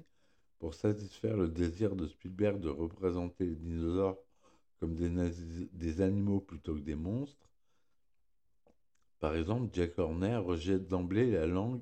[0.64, 4.18] pour satisfaire le désir de Spielberg de représenter les dinosaures
[4.80, 7.50] comme des, animaux plutôt que des monstres.
[9.20, 11.82] Par exemple, Jack Horner rejette d'emblée la langue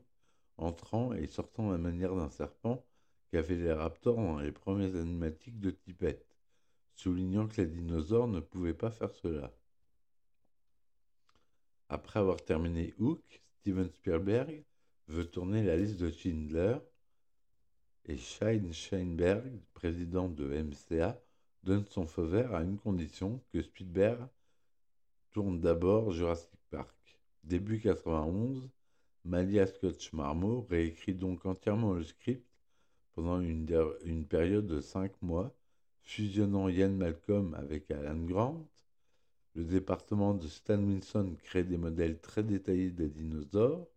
[0.58, 2.84] entrant et sortant de la manière d'un serpent
[3.32, 6.26] qu'avaient les raptors dans les premiers animatiques de Tippett,
[6.96, 9.54] soulignant que les dinosaures ne pouvaient pas faire cela.
[11.88, 14.64] Après avoir terminé Hook, Steven Spielberg
[15.08, 16.80] veut tourner la liste de Schindler
[18.06, 21.22] et Shane Sheinberg, président de MCA,
[21.64, 24.28] donne son feu vert à une condition que Spielberg
[25.32, 27.20] tourne d'abord Jurassic Park.
[27.44, 28.70] Début 91,
[29.24, 32.46] Malia Scotch Marmot réécrit donc entièrement le script
[33.14, 33.68] pendant une,
[34.04, 35.54] une période de cinq mois
[36.02, 38.68] fusionnant Ian Malcolm avec Alan Grant.
[39.54, 43.88] Le département de Stan Winston crée des modèles très détaillés des dinosaures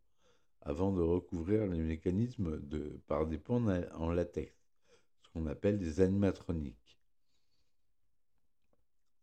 [0.65, 2.61] avant de recouvrir les mécanismes
[3.07, 4.53] par des ponts en latex,
[5.23, 6.99] ce qu'on appelle des animatroniques.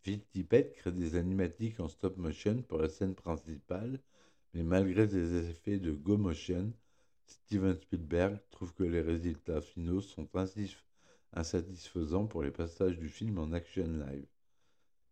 [0.04, 4.00] Phil Tippett crée des animatiques en stop motion pour la scène principale,
[4.54, 6.74] mais malgré des effets de go motion,
[7.26, 10.28] Steven Spielberg trouve que les résultats finaux sont
[11.34, 14.28] insatisfaisants pour les passages du film en action live.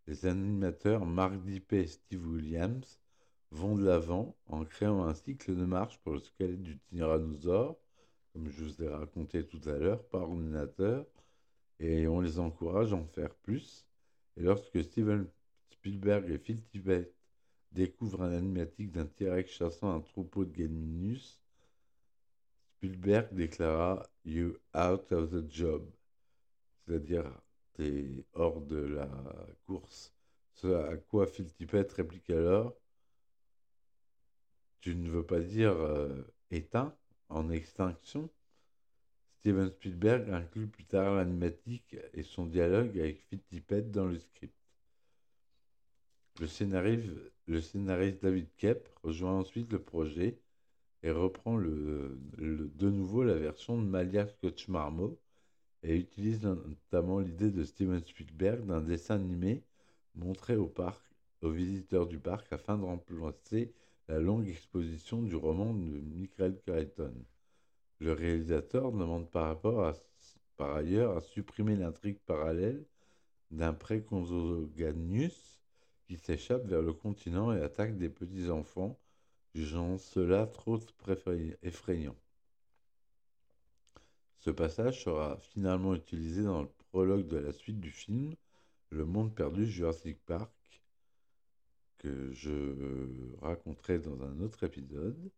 [0.07, 2.99] Les animateurs Mark Dippe et Steve Williams
[3.51, 7.77] vont de l'avant en créant un cycle de marche pour le squelette du tyrannosaure,
[8.33, 11.05] comme je vous ai raconté tout à l'heure, par ordinateur,
[11.79, 13.85] et on les encourage à en faire plus.
[14.37, 15.27] Et lorsque Steven
[15.71, 17.13] Spielberg et Phil Tippett
[17.71, 21.39] découvrent un animatique d'un T-Rex chassant un troupeau de Gallimimus,
[22.77, 25.89] Spielberg déclara You out of the job,
[26.85, 27.25] c'est-à-dire
[27.73, 29.09] t'es hors de la
[29.65, 30.13] course.
[30.53, 32.75] Ce à quoi Phil Tippett réplique alors
[34.81, 36.95] tu ne veux pas dire euh, éteint,
[37.29, 38.29] en extinction
[39.39, 44.53] Steven Spielberg inclut plus tard l'animatique et son dialogue avec Fittipaldi dans le script.
[46.39, 50.37] Le scénariste, David Kep rejoint ensuite le projet
[51.03, 55.17] et reprend de nouveau la version de Malia Scotch Marmot
[55.83, 59.63] et utilise notamment l'idée de Steven Spielberg d'un dessin animé
[60.15, 60.71] montré aux
[61.43, 63.73] visiteurs du parc afin de remplacer
[64.09, 67.13] la longue exposition du roman de Michael Crichton.
[67.99, 69.93] Le réalisateur demande par, à,
[70.57, 72.83] par ailleurs à supprimer l'intrigue parallèle
[73.51, 75.61] d'un préconzoganius
[76.07, 78.97] qui s'échappe vers le continent et attaque des petits-enfants,
[79.53, 80.79] jugeant cela trop
[81.61, 82.15] effrayant.
[84.39, 88.33] Ce passage sera finalement utilisé dans le prologue de la suite du film,
[88.89, 90.51] Le monde perdu Jurassic Park,
[91.99, 93.07] que je
[93.41, 95.31] raconterai dans un autre épisode.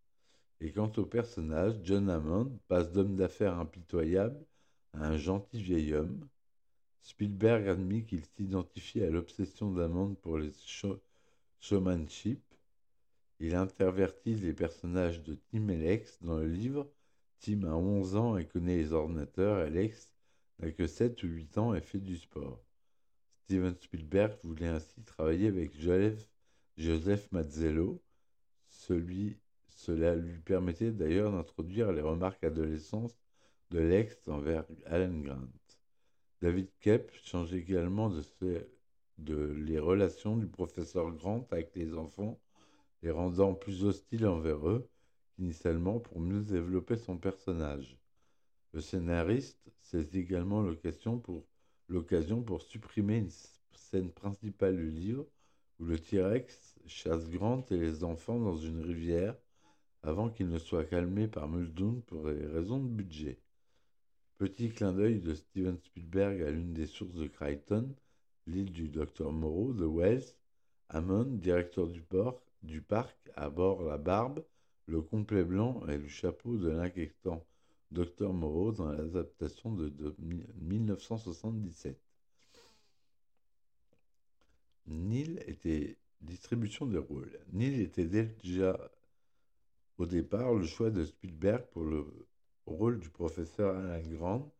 [0.62, 4.40] Et quant au personnage, John Hammond passe d'homme d'affaires impitoyable
[4.94, 6.28] à un gentil vieil homme.
[7.02, 10.52] Spielberg admet qu'il s'identifie à l'obsession d'Hammond pour les
[11.60, 12.42] showmanship.
[13.40, 16.88] Il intervertit les personnages de Tim et Lex dans le livre.
[17.40, 19.58] Tim a 11 ans et connaît les ordinateurs.
[19.58, 20.14] Alex
[20.60, 22.64] n'a que 7 ou 8 ans et fait du sport.
[23.46, 26.30] Steven Spielberg voulait ainsi travailler avec Joseph
[26.78, 28.02] Joseph Mazzello.
[28.70, 33.16] Cela lui permettait d'ailleurs d'introduire les remarques adolescentes
[33.70, 35.48] de l'ex envers Alan Grant.
[36.42, 38.24] David Kep change également de,
[39.20, 42.40] de les relations du professeur Grant avec les enfants,
[43.04, 44.90] les rendant plus hostiles envers eux
[45.36, 47.98] qu'initialement pour mieux développer son personnage.
[48.74, 50.64] Le scénariste saisit également
[51.20, 51.46] pour,
[51.90, 53.32] l'occasion pour supprimer une
[53.74, 55.26] scène principale du livre
[55.82, 59.36] où le T-Rex chasse Grant et les enfants dans une rivière
[60.04, 63.40] avant qu'ils ne soient calmés par Muldoon pour des raisons de budget.
[64.38, 67.94] Petit clin d'œil de Steven Spielberg à l'une des sources de Crichton,
[68.46, 70.36] l'île du Dr Moreau de Wells,
[70.90, 73.18] Hammond, directeur du, port, du parc,
[73.52, 74.44] bord la barbe,
[74.86, 77.44] le complet blanc et le chapeau de l'inquiétant
[77.92, 79.92] Dr Moreau dans l'adaptation de
[80.60, 82.11] 1977.
[84.88, 87.40] Neil était distribution des rôles.
[87.52, 88.92] Neil était déjà
[89.98, 92.06] au départ le choix de Spielberg pour le
[92.66, 94.54] rôle du professeur Alan Grant,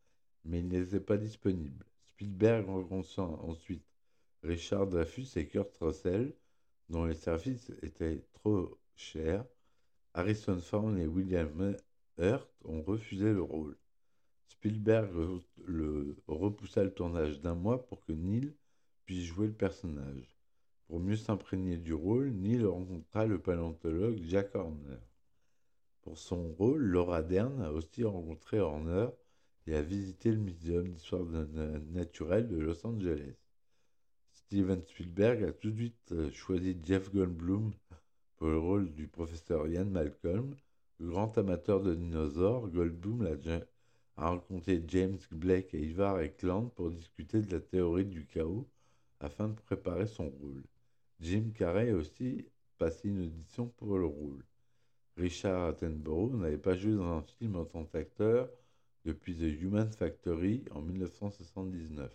[0.44, 1.84] mais il n'était pas disponible.
[2.06, 3.84] Spielberg rencontra ensuite
[4.42, 6.34] Richard Dreyfus et Kurt Russell,
[6.88, 9.44] dont les services étaient trop chers.
[10.14, 11.76] Harrison Ford et William
[12.18, 13.76] Hurt ont refusé le rôle.
[14.48, 15.10] Spielberg
[15.64, 18.52] le repoussa le tournage d'un mois pour que Neil
[19.04, 20.36] puisse jouer le personnage.
[20.86, 24.98] Pour mieux s'imprégner du rôle, Neil rencontra le paléontologue Jack Horner.
[26.02, 29.08] Pour son rôle, Laura Dern a aussi rencontré Horner
[29.66, 33.36] et a visité le Muséum d'histoire naturelle de Los Angeles.
[34.32, 37.72] Steven Spielberg a tout de suite euh, choisi Jeff Goldblum
[38.36, 40.56] pour le rôle du professeur Ian Malcolm.
[40.98, 43.38] Le grand amateur de dinosaures, Goldblum
[44.16, 48.68] a rencontré James Blake et Ivar Eklund pour discuter de la théorie du chaos
[49.22, 50.64] afin de préparer son rôle.
[51.20, 52.46] Jim Carrey a aussi
[52.78, 54.44] passé une audition pour le rôle.
[55.16, 58.50] Richard Attenborough n'avait pas joué dans un film en tant qu'acteur
[59.04, 62.12] depuis The Human Factory en 1979.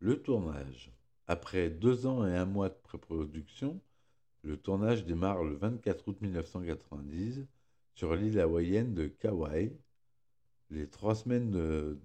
[0.00, 0.92] Le tournage.
[1.26, 3.80] Après deux ans et un mois de pré-production,
[4.42, 7.46] le tournage démarre le 24 août 1990
[7.94, 9.74] sur l'île hawaïenne de Kauai.
[10.68, 11.98] Les trois semaines de,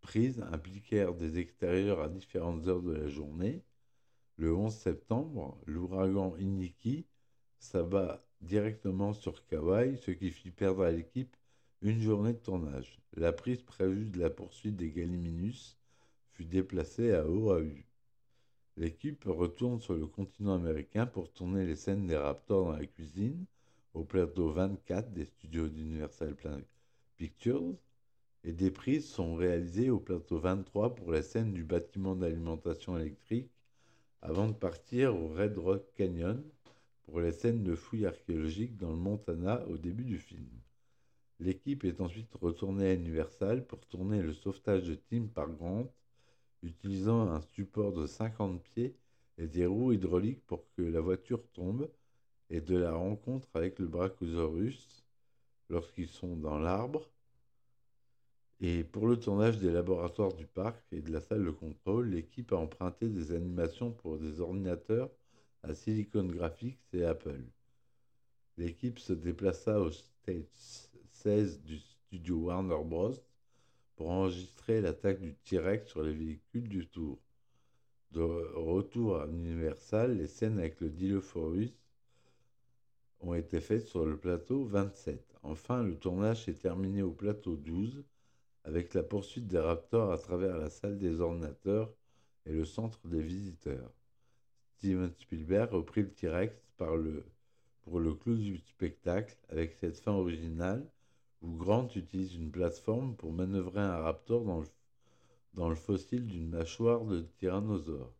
[0.00, 3.62] prises impliquèrent des extérieurs à différentes heures de la journée.
[4.36, 7.06] Le 11 septembre, l'ouragan Iniki
[7.58, 11.36] s'abat directement sur Kauai, ce qui fit perdre à l'équipe
[11.82, 13.00] une journée de tournage.
[13.16, 15.76] La prise prévue de la poursuite des Galiminus
[16.32, 17.84] fut déplacée à Oahu.
[18.76, 23.44] L'équipe retourne sur le continent américain pour tourner les scènes des Raptors dans la cuisine,
[23.94, 26.36] au plateau 24 des studios d'Universal
[27.16, 27.74] Pictures,
[28.48, 33.50] et des prises sont réalisées au plateau 23 pour la scène du bâtiment d'alimentation électrique
[34.22, 36.42] avant de partir au Red Rock Canyon
[37.04, 40.48] pour les scènes de fouilles archéologiques dans le Montana au début du film.
[41.40, 45.92] L'équipe est ensuite retournée à Universal pour tourner le sauvetage de Tim par Grant,
[46.62, 48.96] utilisant un support de 50 pieds
[49.36, 51.90] et des roues hydrauliques pour que la voiture tombe,
[52.48, 55.04] et de la rencontre avec le Brachiosaurus
[55.68, 57.10] lorsqu'ils sont dans l'arbre.
[58.60, 62.52] Et pour le tournage des laboratoires du parc et de la salle de contrôle, l'équipe
[62.52, 65.10] a emprunté des animations pour des ordinateurs
[65.62, 67.44] à Silicon Graphics et Apple.
[68.56, 73.14] L'équipe se déplaça au States 16 du studio Warner Bros.
[73.94, 77.18] pour enregistrer l'attaque du T-Rex sur les véhicules du Tour.
[78.10, 81.72] De retour à Universal, les scènes avec le Dilophosaurus
[83.20, 85.36] ont été faites sur le plateau 27.
[85.44, 88.02] Enfin, le tournage s'est terminé au plateau 12
[88.64, 91.92] avec la poursuite des Raptors à travers la salle des ordinateurs
[92.46, 93.92] et le centre des visiteurs.
[94.76, 100.88] Steven Spielberg reprit le T-Rex pour le clou du spectacle avec cette fin originale
[101.42, 104.44] où Grant utilise une plateforme pour manœuvrer un raptor
[105.54, 108.12] dans le, fossile d'une mâchoire de tyrannosaure.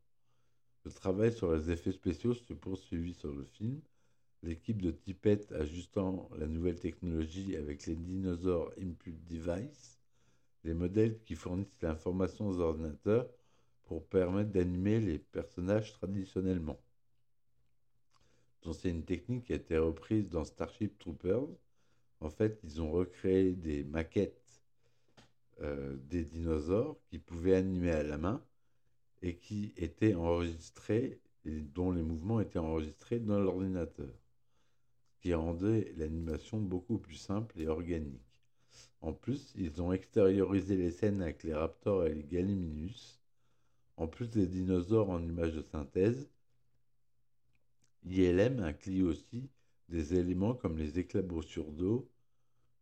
[0.85, 3.81] Le travail sur les effets spéciaux se poursuivit sur le film,
[4.42, 9.97] l'équipe de Tippett ajustant la nouvelle technologie avec les dinosaures Input Device,
[10.68, 13.26] les modèles qui fournissent l'information aux ordinateurs
[13.87, 16.78] pour permettre d'animer les personnages traditionnellement.
[18.70, 21.48] C'est une technique qui a été reprise dans Starship Troopers.
[22.20, 24.62] En fait, ils ont recréé des maquettes
[25.62, 28.44] euh, des dinosaures qui pouvaient animer à la main
[29.22, 34.12] et qui étaient enregistrés et dont les mouvements étaient enregistrés dans l'ordinateur,
[35.14, 38.27] ce qui rendait l'animation beaucoup plus simple et organique.
[39.00, 43.18] En plus, ils ont extériorisé les scènes avec les raptors et les galiminus
[43.98, 46.30] en plus des dinosaures en images de synthèse,
[48.06, 49.50] ILM inclut aussi
[49.88, 52.08] des éléments comme les éclaboussures d'eau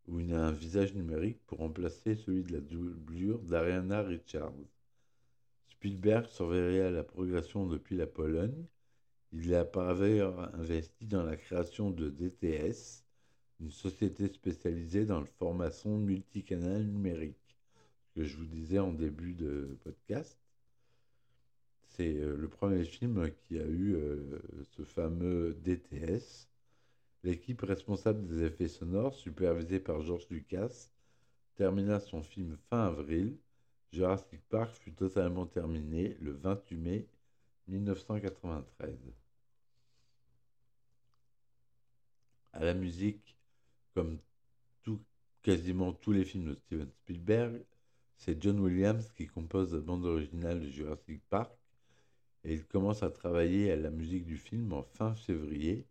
[0.09, 4.53] ou un visage numérique pour remplacer celui de la doublure d'Ariana Richards.
[5.69, 8.67] Spielberg surveillait la progression depuis la Pologne.
[9.33, 13.06] Il a par ailleurs investi dans la création de DTS,
[13.61, 17.57] une société spécialisée dans le format son multicanal numérique,
[18.15, 20.39] que je vous disais en début de podcast.
[21.97, 24.41] C'est euh, le premier film qui a eu euh,
[24.77, 26.49] ce fameux DTS.
[27.25, 30.91] L'équipe responsable des effets sonores, supervisée par George Lucas,
[31.55, 33.37] termina son film fin avril.
[33.93, 37.09] Jurassic Park fut totalement terminé le 28 mai
[37.69, 38.95] 1993.
[42.53, 43.36] À la musique,
[43.97, 44.19] comme
[45.43, 47.65] quasiment tous les films de Steven Spielberg,
[48.19, 51.51] c'est John Williams qui compose la bande originale de Jurassic Park
[52.45, 55.87] et il commence à travailler à la musique du film en fin février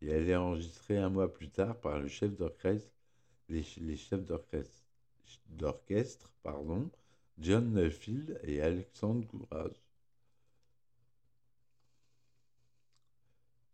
[0.00, 2.94] et elle est enregistrée un mois plus tard par le chef d'orchestre,
[3.48, 3.64] les,
[3.96, 4.24] chefs
[5.48, 6.88] d'orchestre, pardon,
[7.38, 9.82] John Neufeld et Alexandre Courage.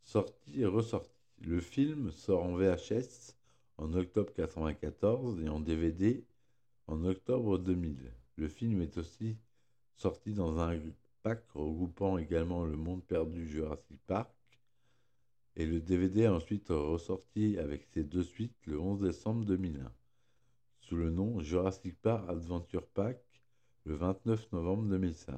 [0.00, 1.10] Sorti et ressorti.
[1.42, 3.36] Le film sort en VHS
[3.78, 6.24] en octobre 1994 et en DVD
[6.86, 8.12] en octobre 2000.
[8.36, 9.36] Le film est aussi
[9.96, 10.78] sorti dans un
[11.54, 14.32] regroupant également Le Monde Perdu Jurassic Park.
[15.56, 19.90] Et le DVD est ensuite ressorti avec ses deux suites le 11 décembre 2001,
[20.80, 23.18] sous le nom Jurassic Park Adventure Pack
[23.84, 25.34] le 29 novembre 2005.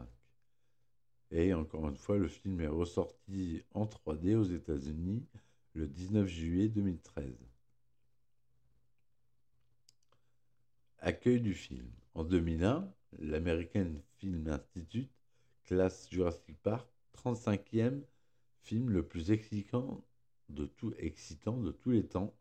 [1.31, 5.27] Et encore une fois, le film est ressorti en 3D aux États-Unis
[5.75, 7.48] le 19 juillet 2013.
[11.01, 11.87] Accueil du film.
[12.15, 15.13] En 2001, l'American Film Institute
[15.65, 18.03] classe Jurassic Park 35e
[18.63, 20.05] film le plus excitant
[20.49, 20.91] de, tous
[21.91, 22.35] les temps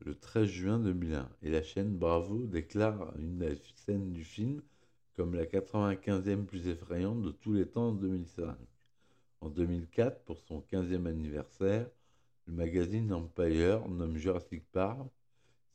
[0.00, 4.60] le 13 juin 2001 et la chaîne Bravo déclare une scène du film
[5.14, 8.56] comme la 95e plus effrayante de tous les temps en 2005.
[9.40, 11.88] En 2004, pour son 15e anniversaire,
[12.48, 15.06] le magazine Empire nomme Jurassic Park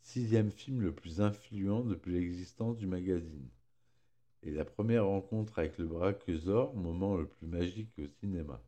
[0.07, 3.49] sixième film le plus influent depuis l'existence du magazine.
[4.41, 8.61] et la première rencontre avec le brachiosaure, moment le plus magique au cinéma.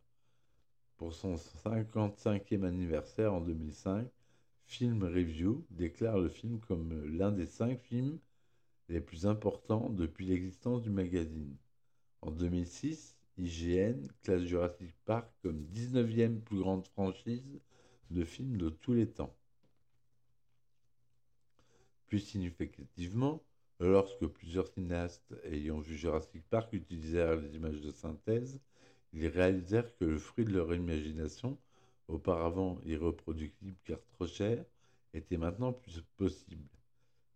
[0.97, 4.07] Pour son 55e anniversaire en 2005,
[4.65, 8.19] Film Review déclare le film comme l'un des cinq films
[8.89, 11.55] les plus importants depuis l'existence du magazine.
[12.21, 17.61] En 2006, IGN classe Jurassic Park comme 19e plus grande franchise
[18.11, 19.38] de films de tous les temps.
[22.09, 23.43] Plus significativement,
[23.79, 28.59] lorsque plusieurs cinéastes ayant vu Jurassic Park utilisèrent les images de synthèse,
[29.13, 31.59] ils réalisèrent que le fruit de leur imagination,
[32.07, 34.65] auparavant irreproductible car trop cher,
[35.13, 36.67] était maintenant plus possible.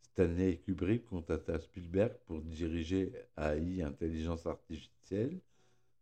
[0.02, 5.40] Stanley Kubrick contacta Spielberg pour diriger AI Intelligence Artificielle.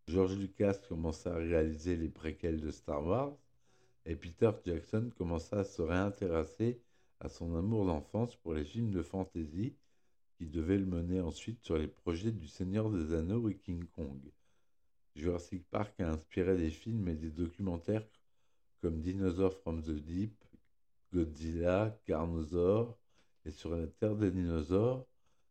[0.07, 3.36] George Lucas commença à réaliser les préquels de Star Wars
[4.05, 6.82] et Peter Jackson commença à se réintéresser
[7.22, 9.76] à son amour d'enfance pour les films de fantasy
[10.38, 14.19] qui devaient le mener ensuite sur les projets du Seigneur des Anneaux et King Kong.
[15.15, 18.07] Jurassic Park a inspiré des films et des documentaires
[18.82, 20.43] comme Dinosaur from the Deep,
[21.13, 22.97] Godzilla, Carnosaur
[23.45, 25.05] et Sur la Terre des dinosaures,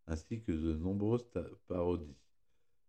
[0.08, 1.26] ainsi que de nombreuses
[1.68, 2.16] parodies.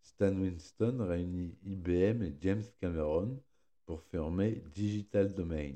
[0.02, 3.40] Stan Winston réunit IBM et James Cameron
[3.86, 5.76] pour former Digital Domain,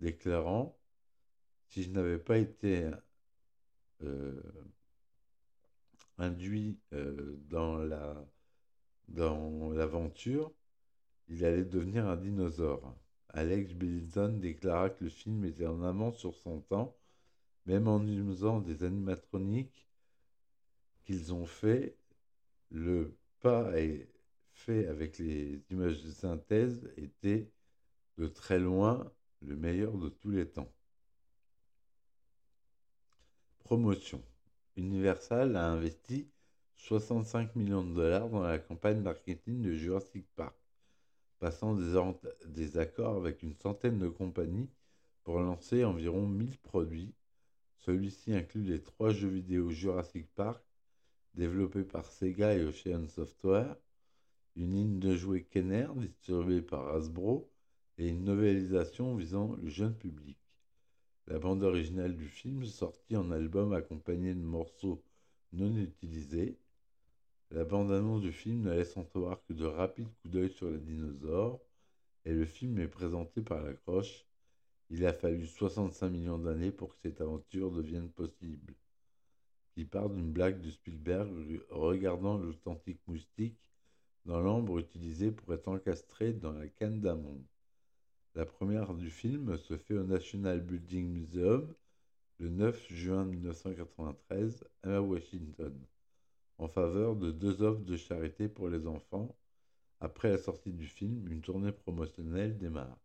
[0.00, 0.76] déclarant
[1.68, 2.90] Si je n'avais pas été
[4.02, 4.40] euh,
[6.18, 8.26] induit euh, dans la
[9.08, 10.52] dans l'aventure,
[11.28, 12.96] il allait devenir un dinosaure.
[13.28, 16.96] Alex Billington déclara que le film était en amont sur son temps,
[17.66, 19.86] même en usant des animatroniques
[21.04, 21.96] qu'ils ont fait,
[22.70, 23.72] le pas
[24.54, 27.48] fait avec les images de synthèse était
[28.18, 29.12] de très loin
[29.42, 30.72] le meilleur de tous les temps.
[33.66, 34.22] Promotion.
[34.76, 36.28] Universal a investi
[36.76, 40.54] 65 millions de dollars dans la campagne marketing de Jurassic Park,
[41.40, 41.76] passant
[42.44, 44.70] des, accords avec une centaine de compagnies
[45.24, 47.12] pour lancer environ 1000 produits.
[47.78, 50.62] Celui-ci inclut les trois jeux vidéo Jurassic Park
[51.34, 53.74] développés par Sega et Ocean Software,
[54.54, 57.50] une ligne de jouets Kenner distribuée par Hasbro
[57.98, 60.38] et une novélisation visant le jeune public.
[61.28, 65.02] La bande originale du film sortie en album accompagnée de morceaux
[65.52, 66.56] non utilisés.
[67.50, 71.60] La bande-annonce du film ne laisse entrevoir que de rapides coups d'œil sur les dinosaures,
[72.24, 74.24] et le film est présenté par la croche.
[74.88, 78.74] Il a fallu 65 millions d'années pour que cette aventure devienne possible.
[79.74, 83.58] Qui part d'une blague de Spielberg regardant l'authentique moustique
[84.26, 87.44] dans l'ambre utilisé pour être encastré dans la canne d'amande.
[88.36, 91.74] La première du film se fait au National Building Museum
[92.38, 95.74] le 9 juin 1993 à Washington,
[96.58, 99.34] en faveur de deux offres de charité pour les enfants.
[100.00, 102.98] Après la sortie du film, une tournée promotionnelle démarre.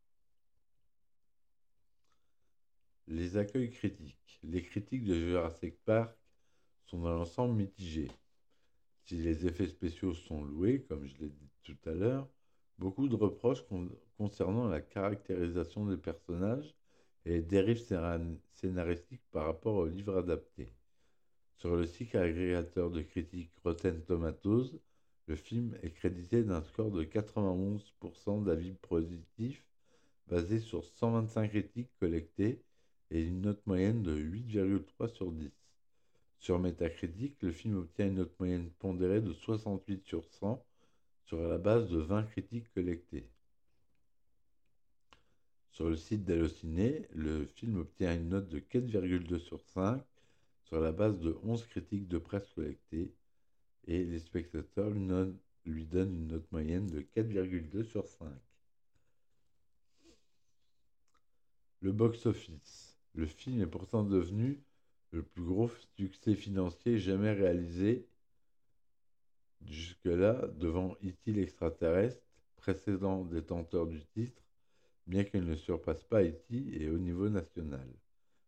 [3.07, 4.38] Les accueils critiques.
[4.43, 6.13] Les critiques de Jurassic Park
[6.88, 8.11] sont dans l'ensemble mitigés.
[9.05, 12.27] Si les effets spéciaux sont loués, comme je l'ai dit tout à l'heure,
[12.82, 13.63] beaucoup de reproches
[14.17, 16.73] concernant la caractérisation des personnages
[17.25, 17.86] et les dérives
[18.53, 20.73] scénaristiques par rapport au livre adapté.
[21.57, 24.79] Sur le site agrégateur de critiques Rotten Tomatoes,
[25.27, 29.63] le film est crédité d'un score de 91% d'avis positifs
[30.27, 32.63] basé sur 125 critiques collectées
[33.11, 35.51] et une note moyenne de 8,3 sur 10.
[36.39, 40.65] Sur Metacritic, le film obtient une note moyenne pondérée de 68 sur 100
[41.32, 43.25] sur la base de 20 critiques collectées.
[45.71, 50.03] Sur le site d'Allociné, le film obtient une note de 4,2 sur 5
[50.65, 53.13] sur la base de 11 critiques de presse collectées
[53.88, 58.27] et les spectateurs lui, donnent une note moyenne de 4,2 sur 5.
[61.79, 62.97] Le box-office.
[63.15, 64.61] Le film est pourtant devenu
[65.11, 68.05] le plus gros succès financier jamais réalisé
[69.68, 71.32] jusque-là devant E.T.
[71.34, 72.26] l'extraterrestre,
[72.57, 74.41] précédent détenteur du titre,
[75.07, 76.82] bien qu'elle ne surpasse pas E.T.
[76.82, 77.88] et au niveau national.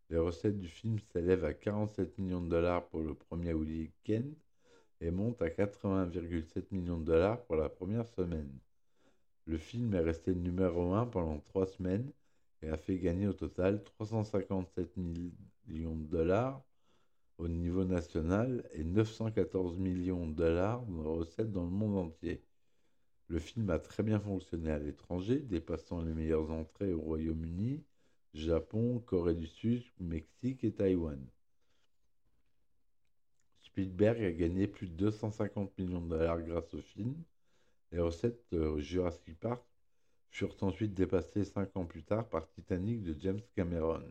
[0.10, 4.24] Les recettes du film s'élèvent à 47 millions de dollars pour le premier week-end
[5.02, 8.52] et montent à 80,7 millions de dollars pour la première semaine.
[9.46, 12.12] Le film est resté numéro 1 pendant trois semaines
[12.62, 14.96] et a fait gagner au total 357
[15.68, 16.62] millions de dollars
[17.38, 22.44] au niveau national et 914 millions de dollars de recettes dans le monde entier.
[23.28, 27.84] Le film a très bien fonctionné à l'étranger, dépassant les meilleures entrées au Royaume-Uni,
[28.34, 31.20] Japon, Corée du Sud, Mexique et Taïwan.
[33.62, 37.16] Spielberg a gagné plus de 250 millions de dollars grâce au film.
[37.92, 39.64] Les recettes de Jurassic Park
[40.30, 44.04] furent ensuite dépassées cinq ans plus tard par Titanic de James Cameron.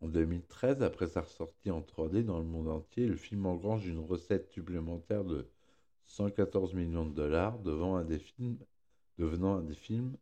[0.00, 4.04] En 2013, après sa sortie en 3D dans le monde entier, le film engrange une
[4.04, 5.46] recette supplémentaire de
[6.04, 8.58] 114 millions de dollars, devenant un des films,
[9.18, 10.16] devenant un des films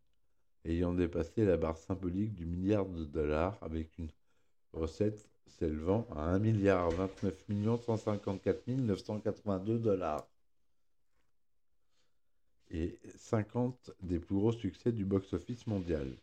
[0.64, 4.08] ayant dépassé la barre symbolique du milliard de dollars avec une
[4.72, 10.26] recette s'élevant à 1 milliard 29 millions 154 982 dollars
[12.70, 16.16] et 50 des plus gros succès du box-office mondial.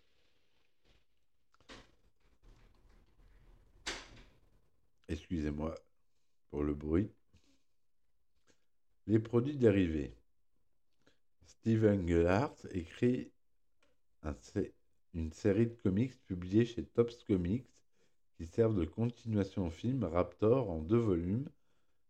[5.12, 5.76] Excusez-moi
[6.50, 7.12] pour le bruit.
[9.08, 10.16] Les produits dérivés.
[11.44, 13.30] Steven Gellhardt écrit
[15.14, 17.68] une série de comics publiée chez Tops Comics
[18.38, 21.50] qui servent de continuation au film Raptor en deux volumes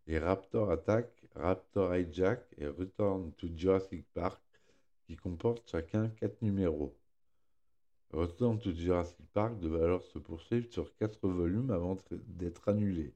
[0.06, 4.40] et Raptor Attack, Raptor Hijack et Return to Jurassic Park
[5.08, 6.96] qui comportent chacun quatre numéros.
[8.14, 11.98] Return to Jurassic Park devait alors se poursuivre sur quatre volumes avant
[12.28, 13.14] d'être annulé.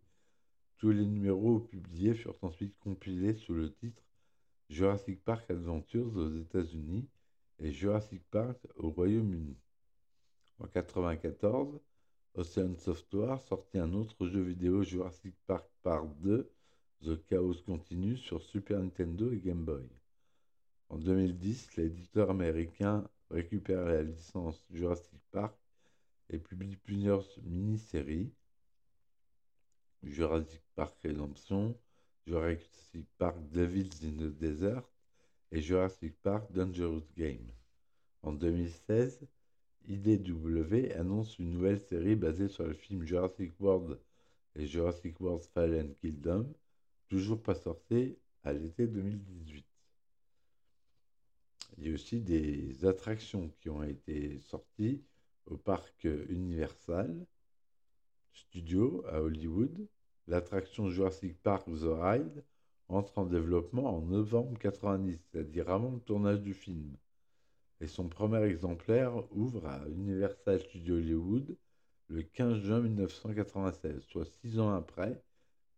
[0.78, 4.04] Tous les numéros publiés furent ensuite compilés sous le titre
[4.70, 7.10] Jurassic Park Adventures aux États-Unis
[7.60, 9.58] et Jurassic Park au Royaume-Uni.
[10.60, 11.82] En 1994,
[12.36, 16.50] Ocean Software sortit un autre jeu vidéo Jurassic Park Part 2,
[17.04, 19.90] The Chaos Continue sur Super Nintendo et Game Boy.
[20.88, 25.56] En 2010, l'éditeur américain récupère la licence Jurassic Park
[26.30, 28.32] et publie plusieurs mini-séries
[30.04, 31.76] Jurassic Park Redemption,
[32.28, 34.84] Jurassic Park Devils in the Desert
[35.52, 37.48] et Jurassic Park Dangerous Game.
[38.22, 39.28] En 2016,
[39.88, 44.00] IDW annonce une nouvelle série basée sur le film Jurassic World
[44.56, 46.52] et Jurassic World Fallen Kingdom,
[47.10, 49.66] toujours pas sorti à l'été 2018.
[51.78, 55.04] Il y a aussi des attractions qui ont été sorties
[55.46, 57.26] au parc Universal
[58.34, 59.88] Studio à Hollywood.
[60.28, 62.44] L'attraction Jurassic Park The Ride
[62.88, 66.96] entre en développement en novembre 90, c'est-à-dire avant le tournage du film.
[67.82, 71.58] Et son premier exemplaire ouvre à Universal Studios Hollywood
[72.08, 75.22] le 15 juin 1996, soit six ans après,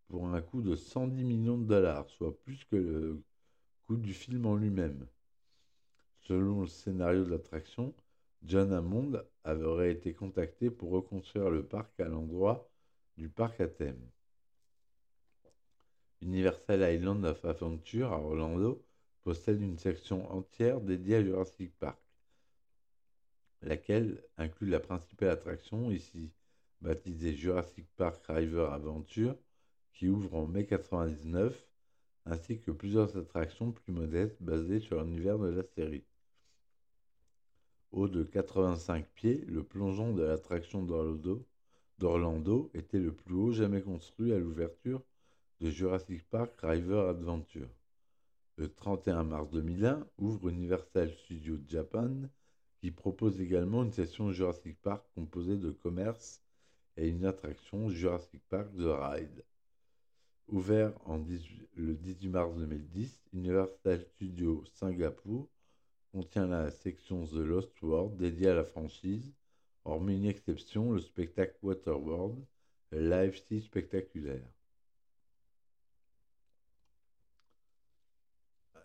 [0.08, 3.24] pour un coût de 110 millions de dollars, soit plus que le
[3.86, 5.08] coût du film en lui-même.
[6.28, 7.94] Selon le scénario de l'attraction,
[8.44, 9.14] John Hammond
[9.46, 12.70] aurait été contacté pour reconstruire le parc à l'endroit
[13.16, 14.10] du parc à thème.
[16.22, 18.84] Universal Island of Adventure à Orlando
[19.24, 22.02] possède une section entière dédiée à Jurassic Park,
[23.62, 26.30] laquelle inclut la principale attraction, ici
[26.82, 29.38] baptisée Jurassic Park River Adventure,
[29.94, 31.66] qui ouvre en mai 1999,
[32.26, 36.04] ainsi que plusieurs attractions plus modestes basées sur l'univers de la série.
[37.92, 40.84] Haut de 85 pieds, le plongeon de l'attraction
[41.98, 45.02] d'Orlando était le plus haut jamais construit à l'ouverture
[45.62, 47.70] de Jurassic Park River Adventure.
[48.58, 52.12] Le 31 mars 2001 ouvre Universal Studios Japan,
[52.82, 56.42] qui propose également une session Jurassic Park composée de commerce
[56.98, 59.46] et une attraction Jurassic Park The Ride.
[60.50, 60.94] Ouvert
[61.76, 65.48] le 18 mars 2010, Universal Studios Singapour
[66.12, 69.34] contient la section The Lost World dédiée à la franchise,
[69.86, 72.44] hormis une exception, le spectacle Waterworld,
[72.92, 74.48] live si spectaculaire.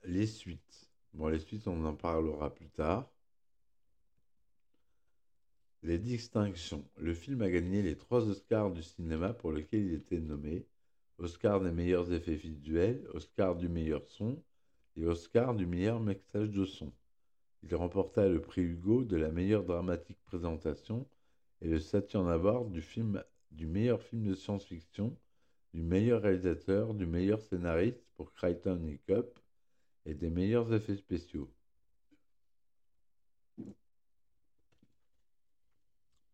[0.05, 0.91] les suites.
[1.15, 3.11] Bon, les suites, on en parlera plus tard.
[5.83, 6.85] Les distinctions.
[6.97, 10.67] Le film a gagné les trois Oscars du cinéma pour lesquels il était nommé.
[11.19, 14.43] Oscar des meilleurs effets visuels, Oscar du meilleur son
[14.97, 16.93] et Oscar du meilleur mixage de son.
[17.63, 21.07] Il remporta le prix Hugo de la meilleure dramatique présentation
[21.61, 25.17] et le Saturn Award du, meilleur film de science-fiction,
[25.73, 29.39] du meilleur réalisateur, du meilleur scénariste pour Crichton et Cup
[30.07, 31.51] et des meilleurs effets spéciaux.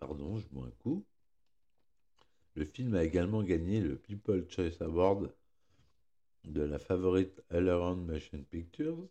[0.01, 1.05] Pardon, je bois un coup.
[2.55, 5.33] Le film a également gagné le People Choice Award
[6.45, 7.67] de la favorite All
[7.97, 9.09] Motion Pictures.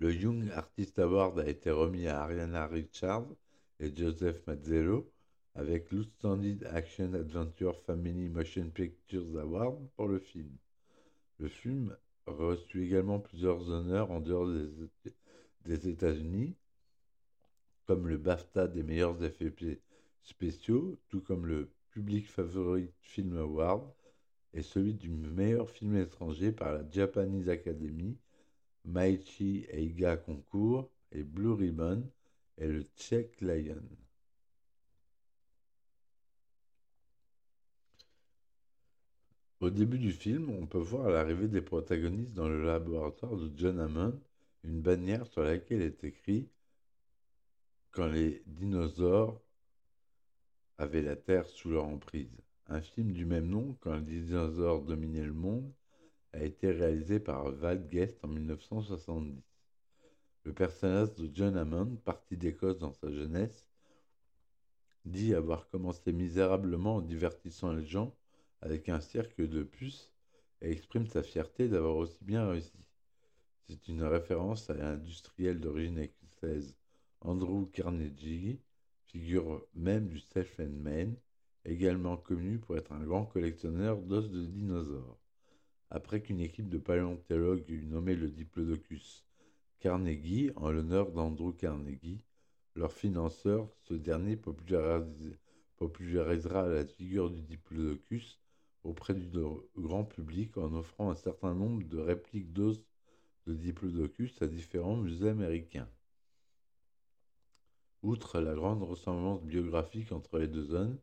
[0.00, 3.28] Le Young Artist Award a été remis à Ariana Richards
[3.80, 5.12] et Joseph Mazzello
[5.54, 10.56] avec l'Outstanding Action Adventure Family Motion Pictures Award pour le film.
[11.38, 11.94] Le film
[12.24, 14.48] reçu également plusieurs honneurs en dehors
[15.66, 16.56] des, États-Unis,
[17.84, 19.82] comme le BAFTA des meilleurs effets
[20.22, 23.86] spéciaux, tout comme le Public Favorite Film Award
[24.54, 28.16] et celui du meilleur film étranger par la Japanese Academy,
[28.84, 32.08] Maichi Eiga Concours et Blue Ribbon
[32.58, 33.82] et le Czech Lion.
[39.60, 43.78] Au début du film, on peut voir l'arrivée des protagonistes dans le laboratoire de John
[43.78, 44.18] Hammond,
[44.64, 46.48] une bannière sur laquelle est écrit
[47.90, 49.38] Quand les dinosaures
[50.78, 52.34] avaient la Terre sous leur emprise.
[52.68, 55.70] Un film du même nom, Quand les dinosaures dominaient le monde,
[56.32, 59.42] a été réalisé par Val Guest en 1970.
[60.44, 63.68] Le personnage de John Hammond, parti d'Écosse dans sa jeunesse,
[65.04, 68.14] dit avoir commencé misérablement en divertissant les gens
[68.60, 70.12] avec un cirque de puces
[70.62, 72.78] et exprime sa fierté d'avoir aussi bien réussi.
[73.68, 76.74] C'est une référence à l'industriel d'origine écossaise
[77.20, 78.60] Andrew Carnegie,
[79.06, 81.16] figure même du self-made
[81.64, 85.19] également connu pour être un grand collectionneur d'os de dinosaures.
[85.90, 89.24] Après qu'une équipe de paléontologues eut nommé le diplodocus
[89.80, 92.24] Carnegie en l'honneur d'Andrew Carnegie,
[92.76, 98.38] leur financeur, ce dernier popularisera la figure du diplodocus
[98.84, 99.28] auprès du
[99.76, 102.80] grand public en offrant un certain nombre de répliques d'os
[103.46, 105.88] de Diplodocus à différents musées américains.
[108.02, 110.98] Outre la grande ressemblance biographique entre les deux hommes,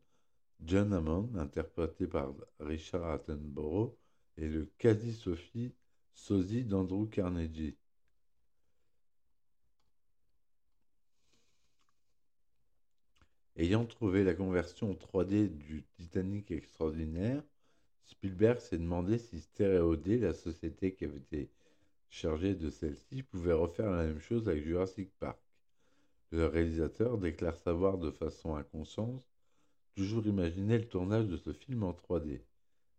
[0.60, 3.96] John Hammond, interprété par Richard Attenborough,
[4.38, 5.72] est le quasi-sophie
[6.14, 7.76] sosie d'Andrew Carnegie.
[13.56, 17.42] Ayant trouvé la conversion 3D du Titanic extraordinaire,
[18.04, 21.50] Spielberg s'est demandé si Stereo la société qui avait été
[22.08, 25.38] chargée de celle-ci, pouvait refaire la même chose avec Jurassic Park.
[26.30, 29.24] Le réalisateur déclare savoir de façon inconsciente
[29.94, 32.40] toujours imaginer le tournage de ce film en 3D.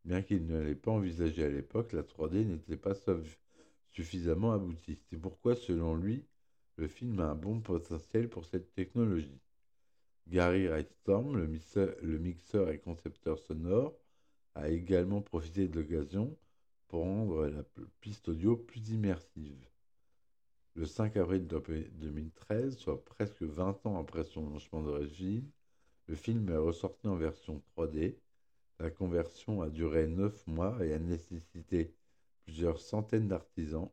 [0.05, 2.93] Bien qu'il ne l'ait pas envisagé à l'époque, la 3D n'était pas
[3.91, 4.99] suffisamment aboutie.
[5.09, 6.25] C'est pourquoi, selon lui,
[6.77, 9.39] le film a un bon potentiel pour cette technologie.
[10.27, 13.93] Gary Wrightstorm, le mixeur et concepteur sonore,
[14.55, 16.37] a également profité de l'occasion
[16.87, 17.63] pour rendre la
[17.99, 19.63] piste audio plus immersive.
[20.75, 25.49] Le 5 avril 2013, soit presque 20 ans après son lancement d'origine,
[26.07, 28.15] le film est ressorti en version 3D.
[28.79, 31.93] La conversion a duré 9 mois et a nécessité
[32.45, 33.91] plusieurs centaines d'artisans.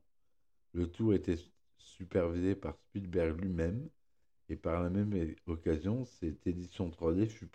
[0.73, 1.37] Le tout été
[1.79, 3.89] supervisé par Spielberg lui-même
[4.49, 7.49] et par la même occasion, cette édition 3D fut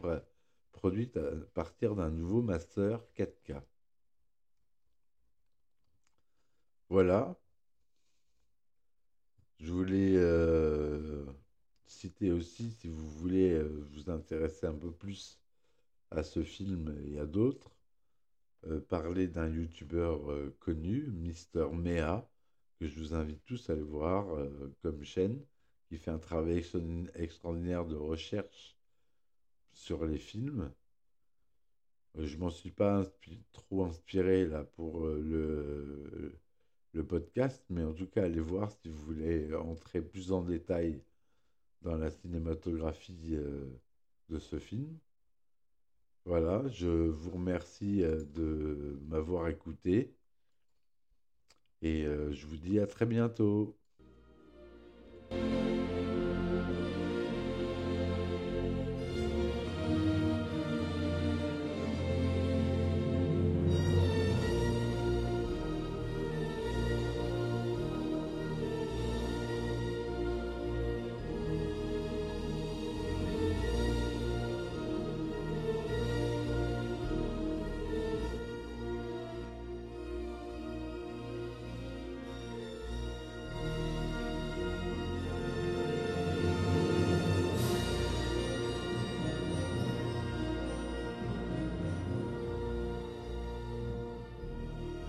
[0.72, 3.62] produite à partir d'un nouveau master 4K.
[6.90, 7.36] Voilà.
[9.60, 11.24] Je voulais euh,
[11.86, 15.40] citer aussi, si vous voulez euh, vous intéresser un peu plus
[16.12, 17.76] à ce film et à d'autres,
[18.66, 20.22] euh, parler d'un youtubeur
[20.60, 22.30] connu, Mister Mea,
[22.80, 24.26] que je vous invite tous à aller voir
[24.82, 25.40] comme chaîne,
[25.88, 26.64] qui fait un travail
[27.16, 28.78] extraordinaire de recherche
[29.74, 30.72] sur les films.
[32.18, 33.06] Euh, je m'en suis pas
[33.52, 36.40] trop inspiré là pour euh, le,
[36.94, 41.04] le podcast, mais en tout cas, allez voir si vous voulez entrer plus en détail
[41.82, 43.68] dans la cinématographie euh,
[44.30, 44.98] de ce film.
[46.26, 50.16] Voilà, je vous remercie euh, de m'avoir écouté
[51.82, 53.78] et euh, je vous dis à très bientôt.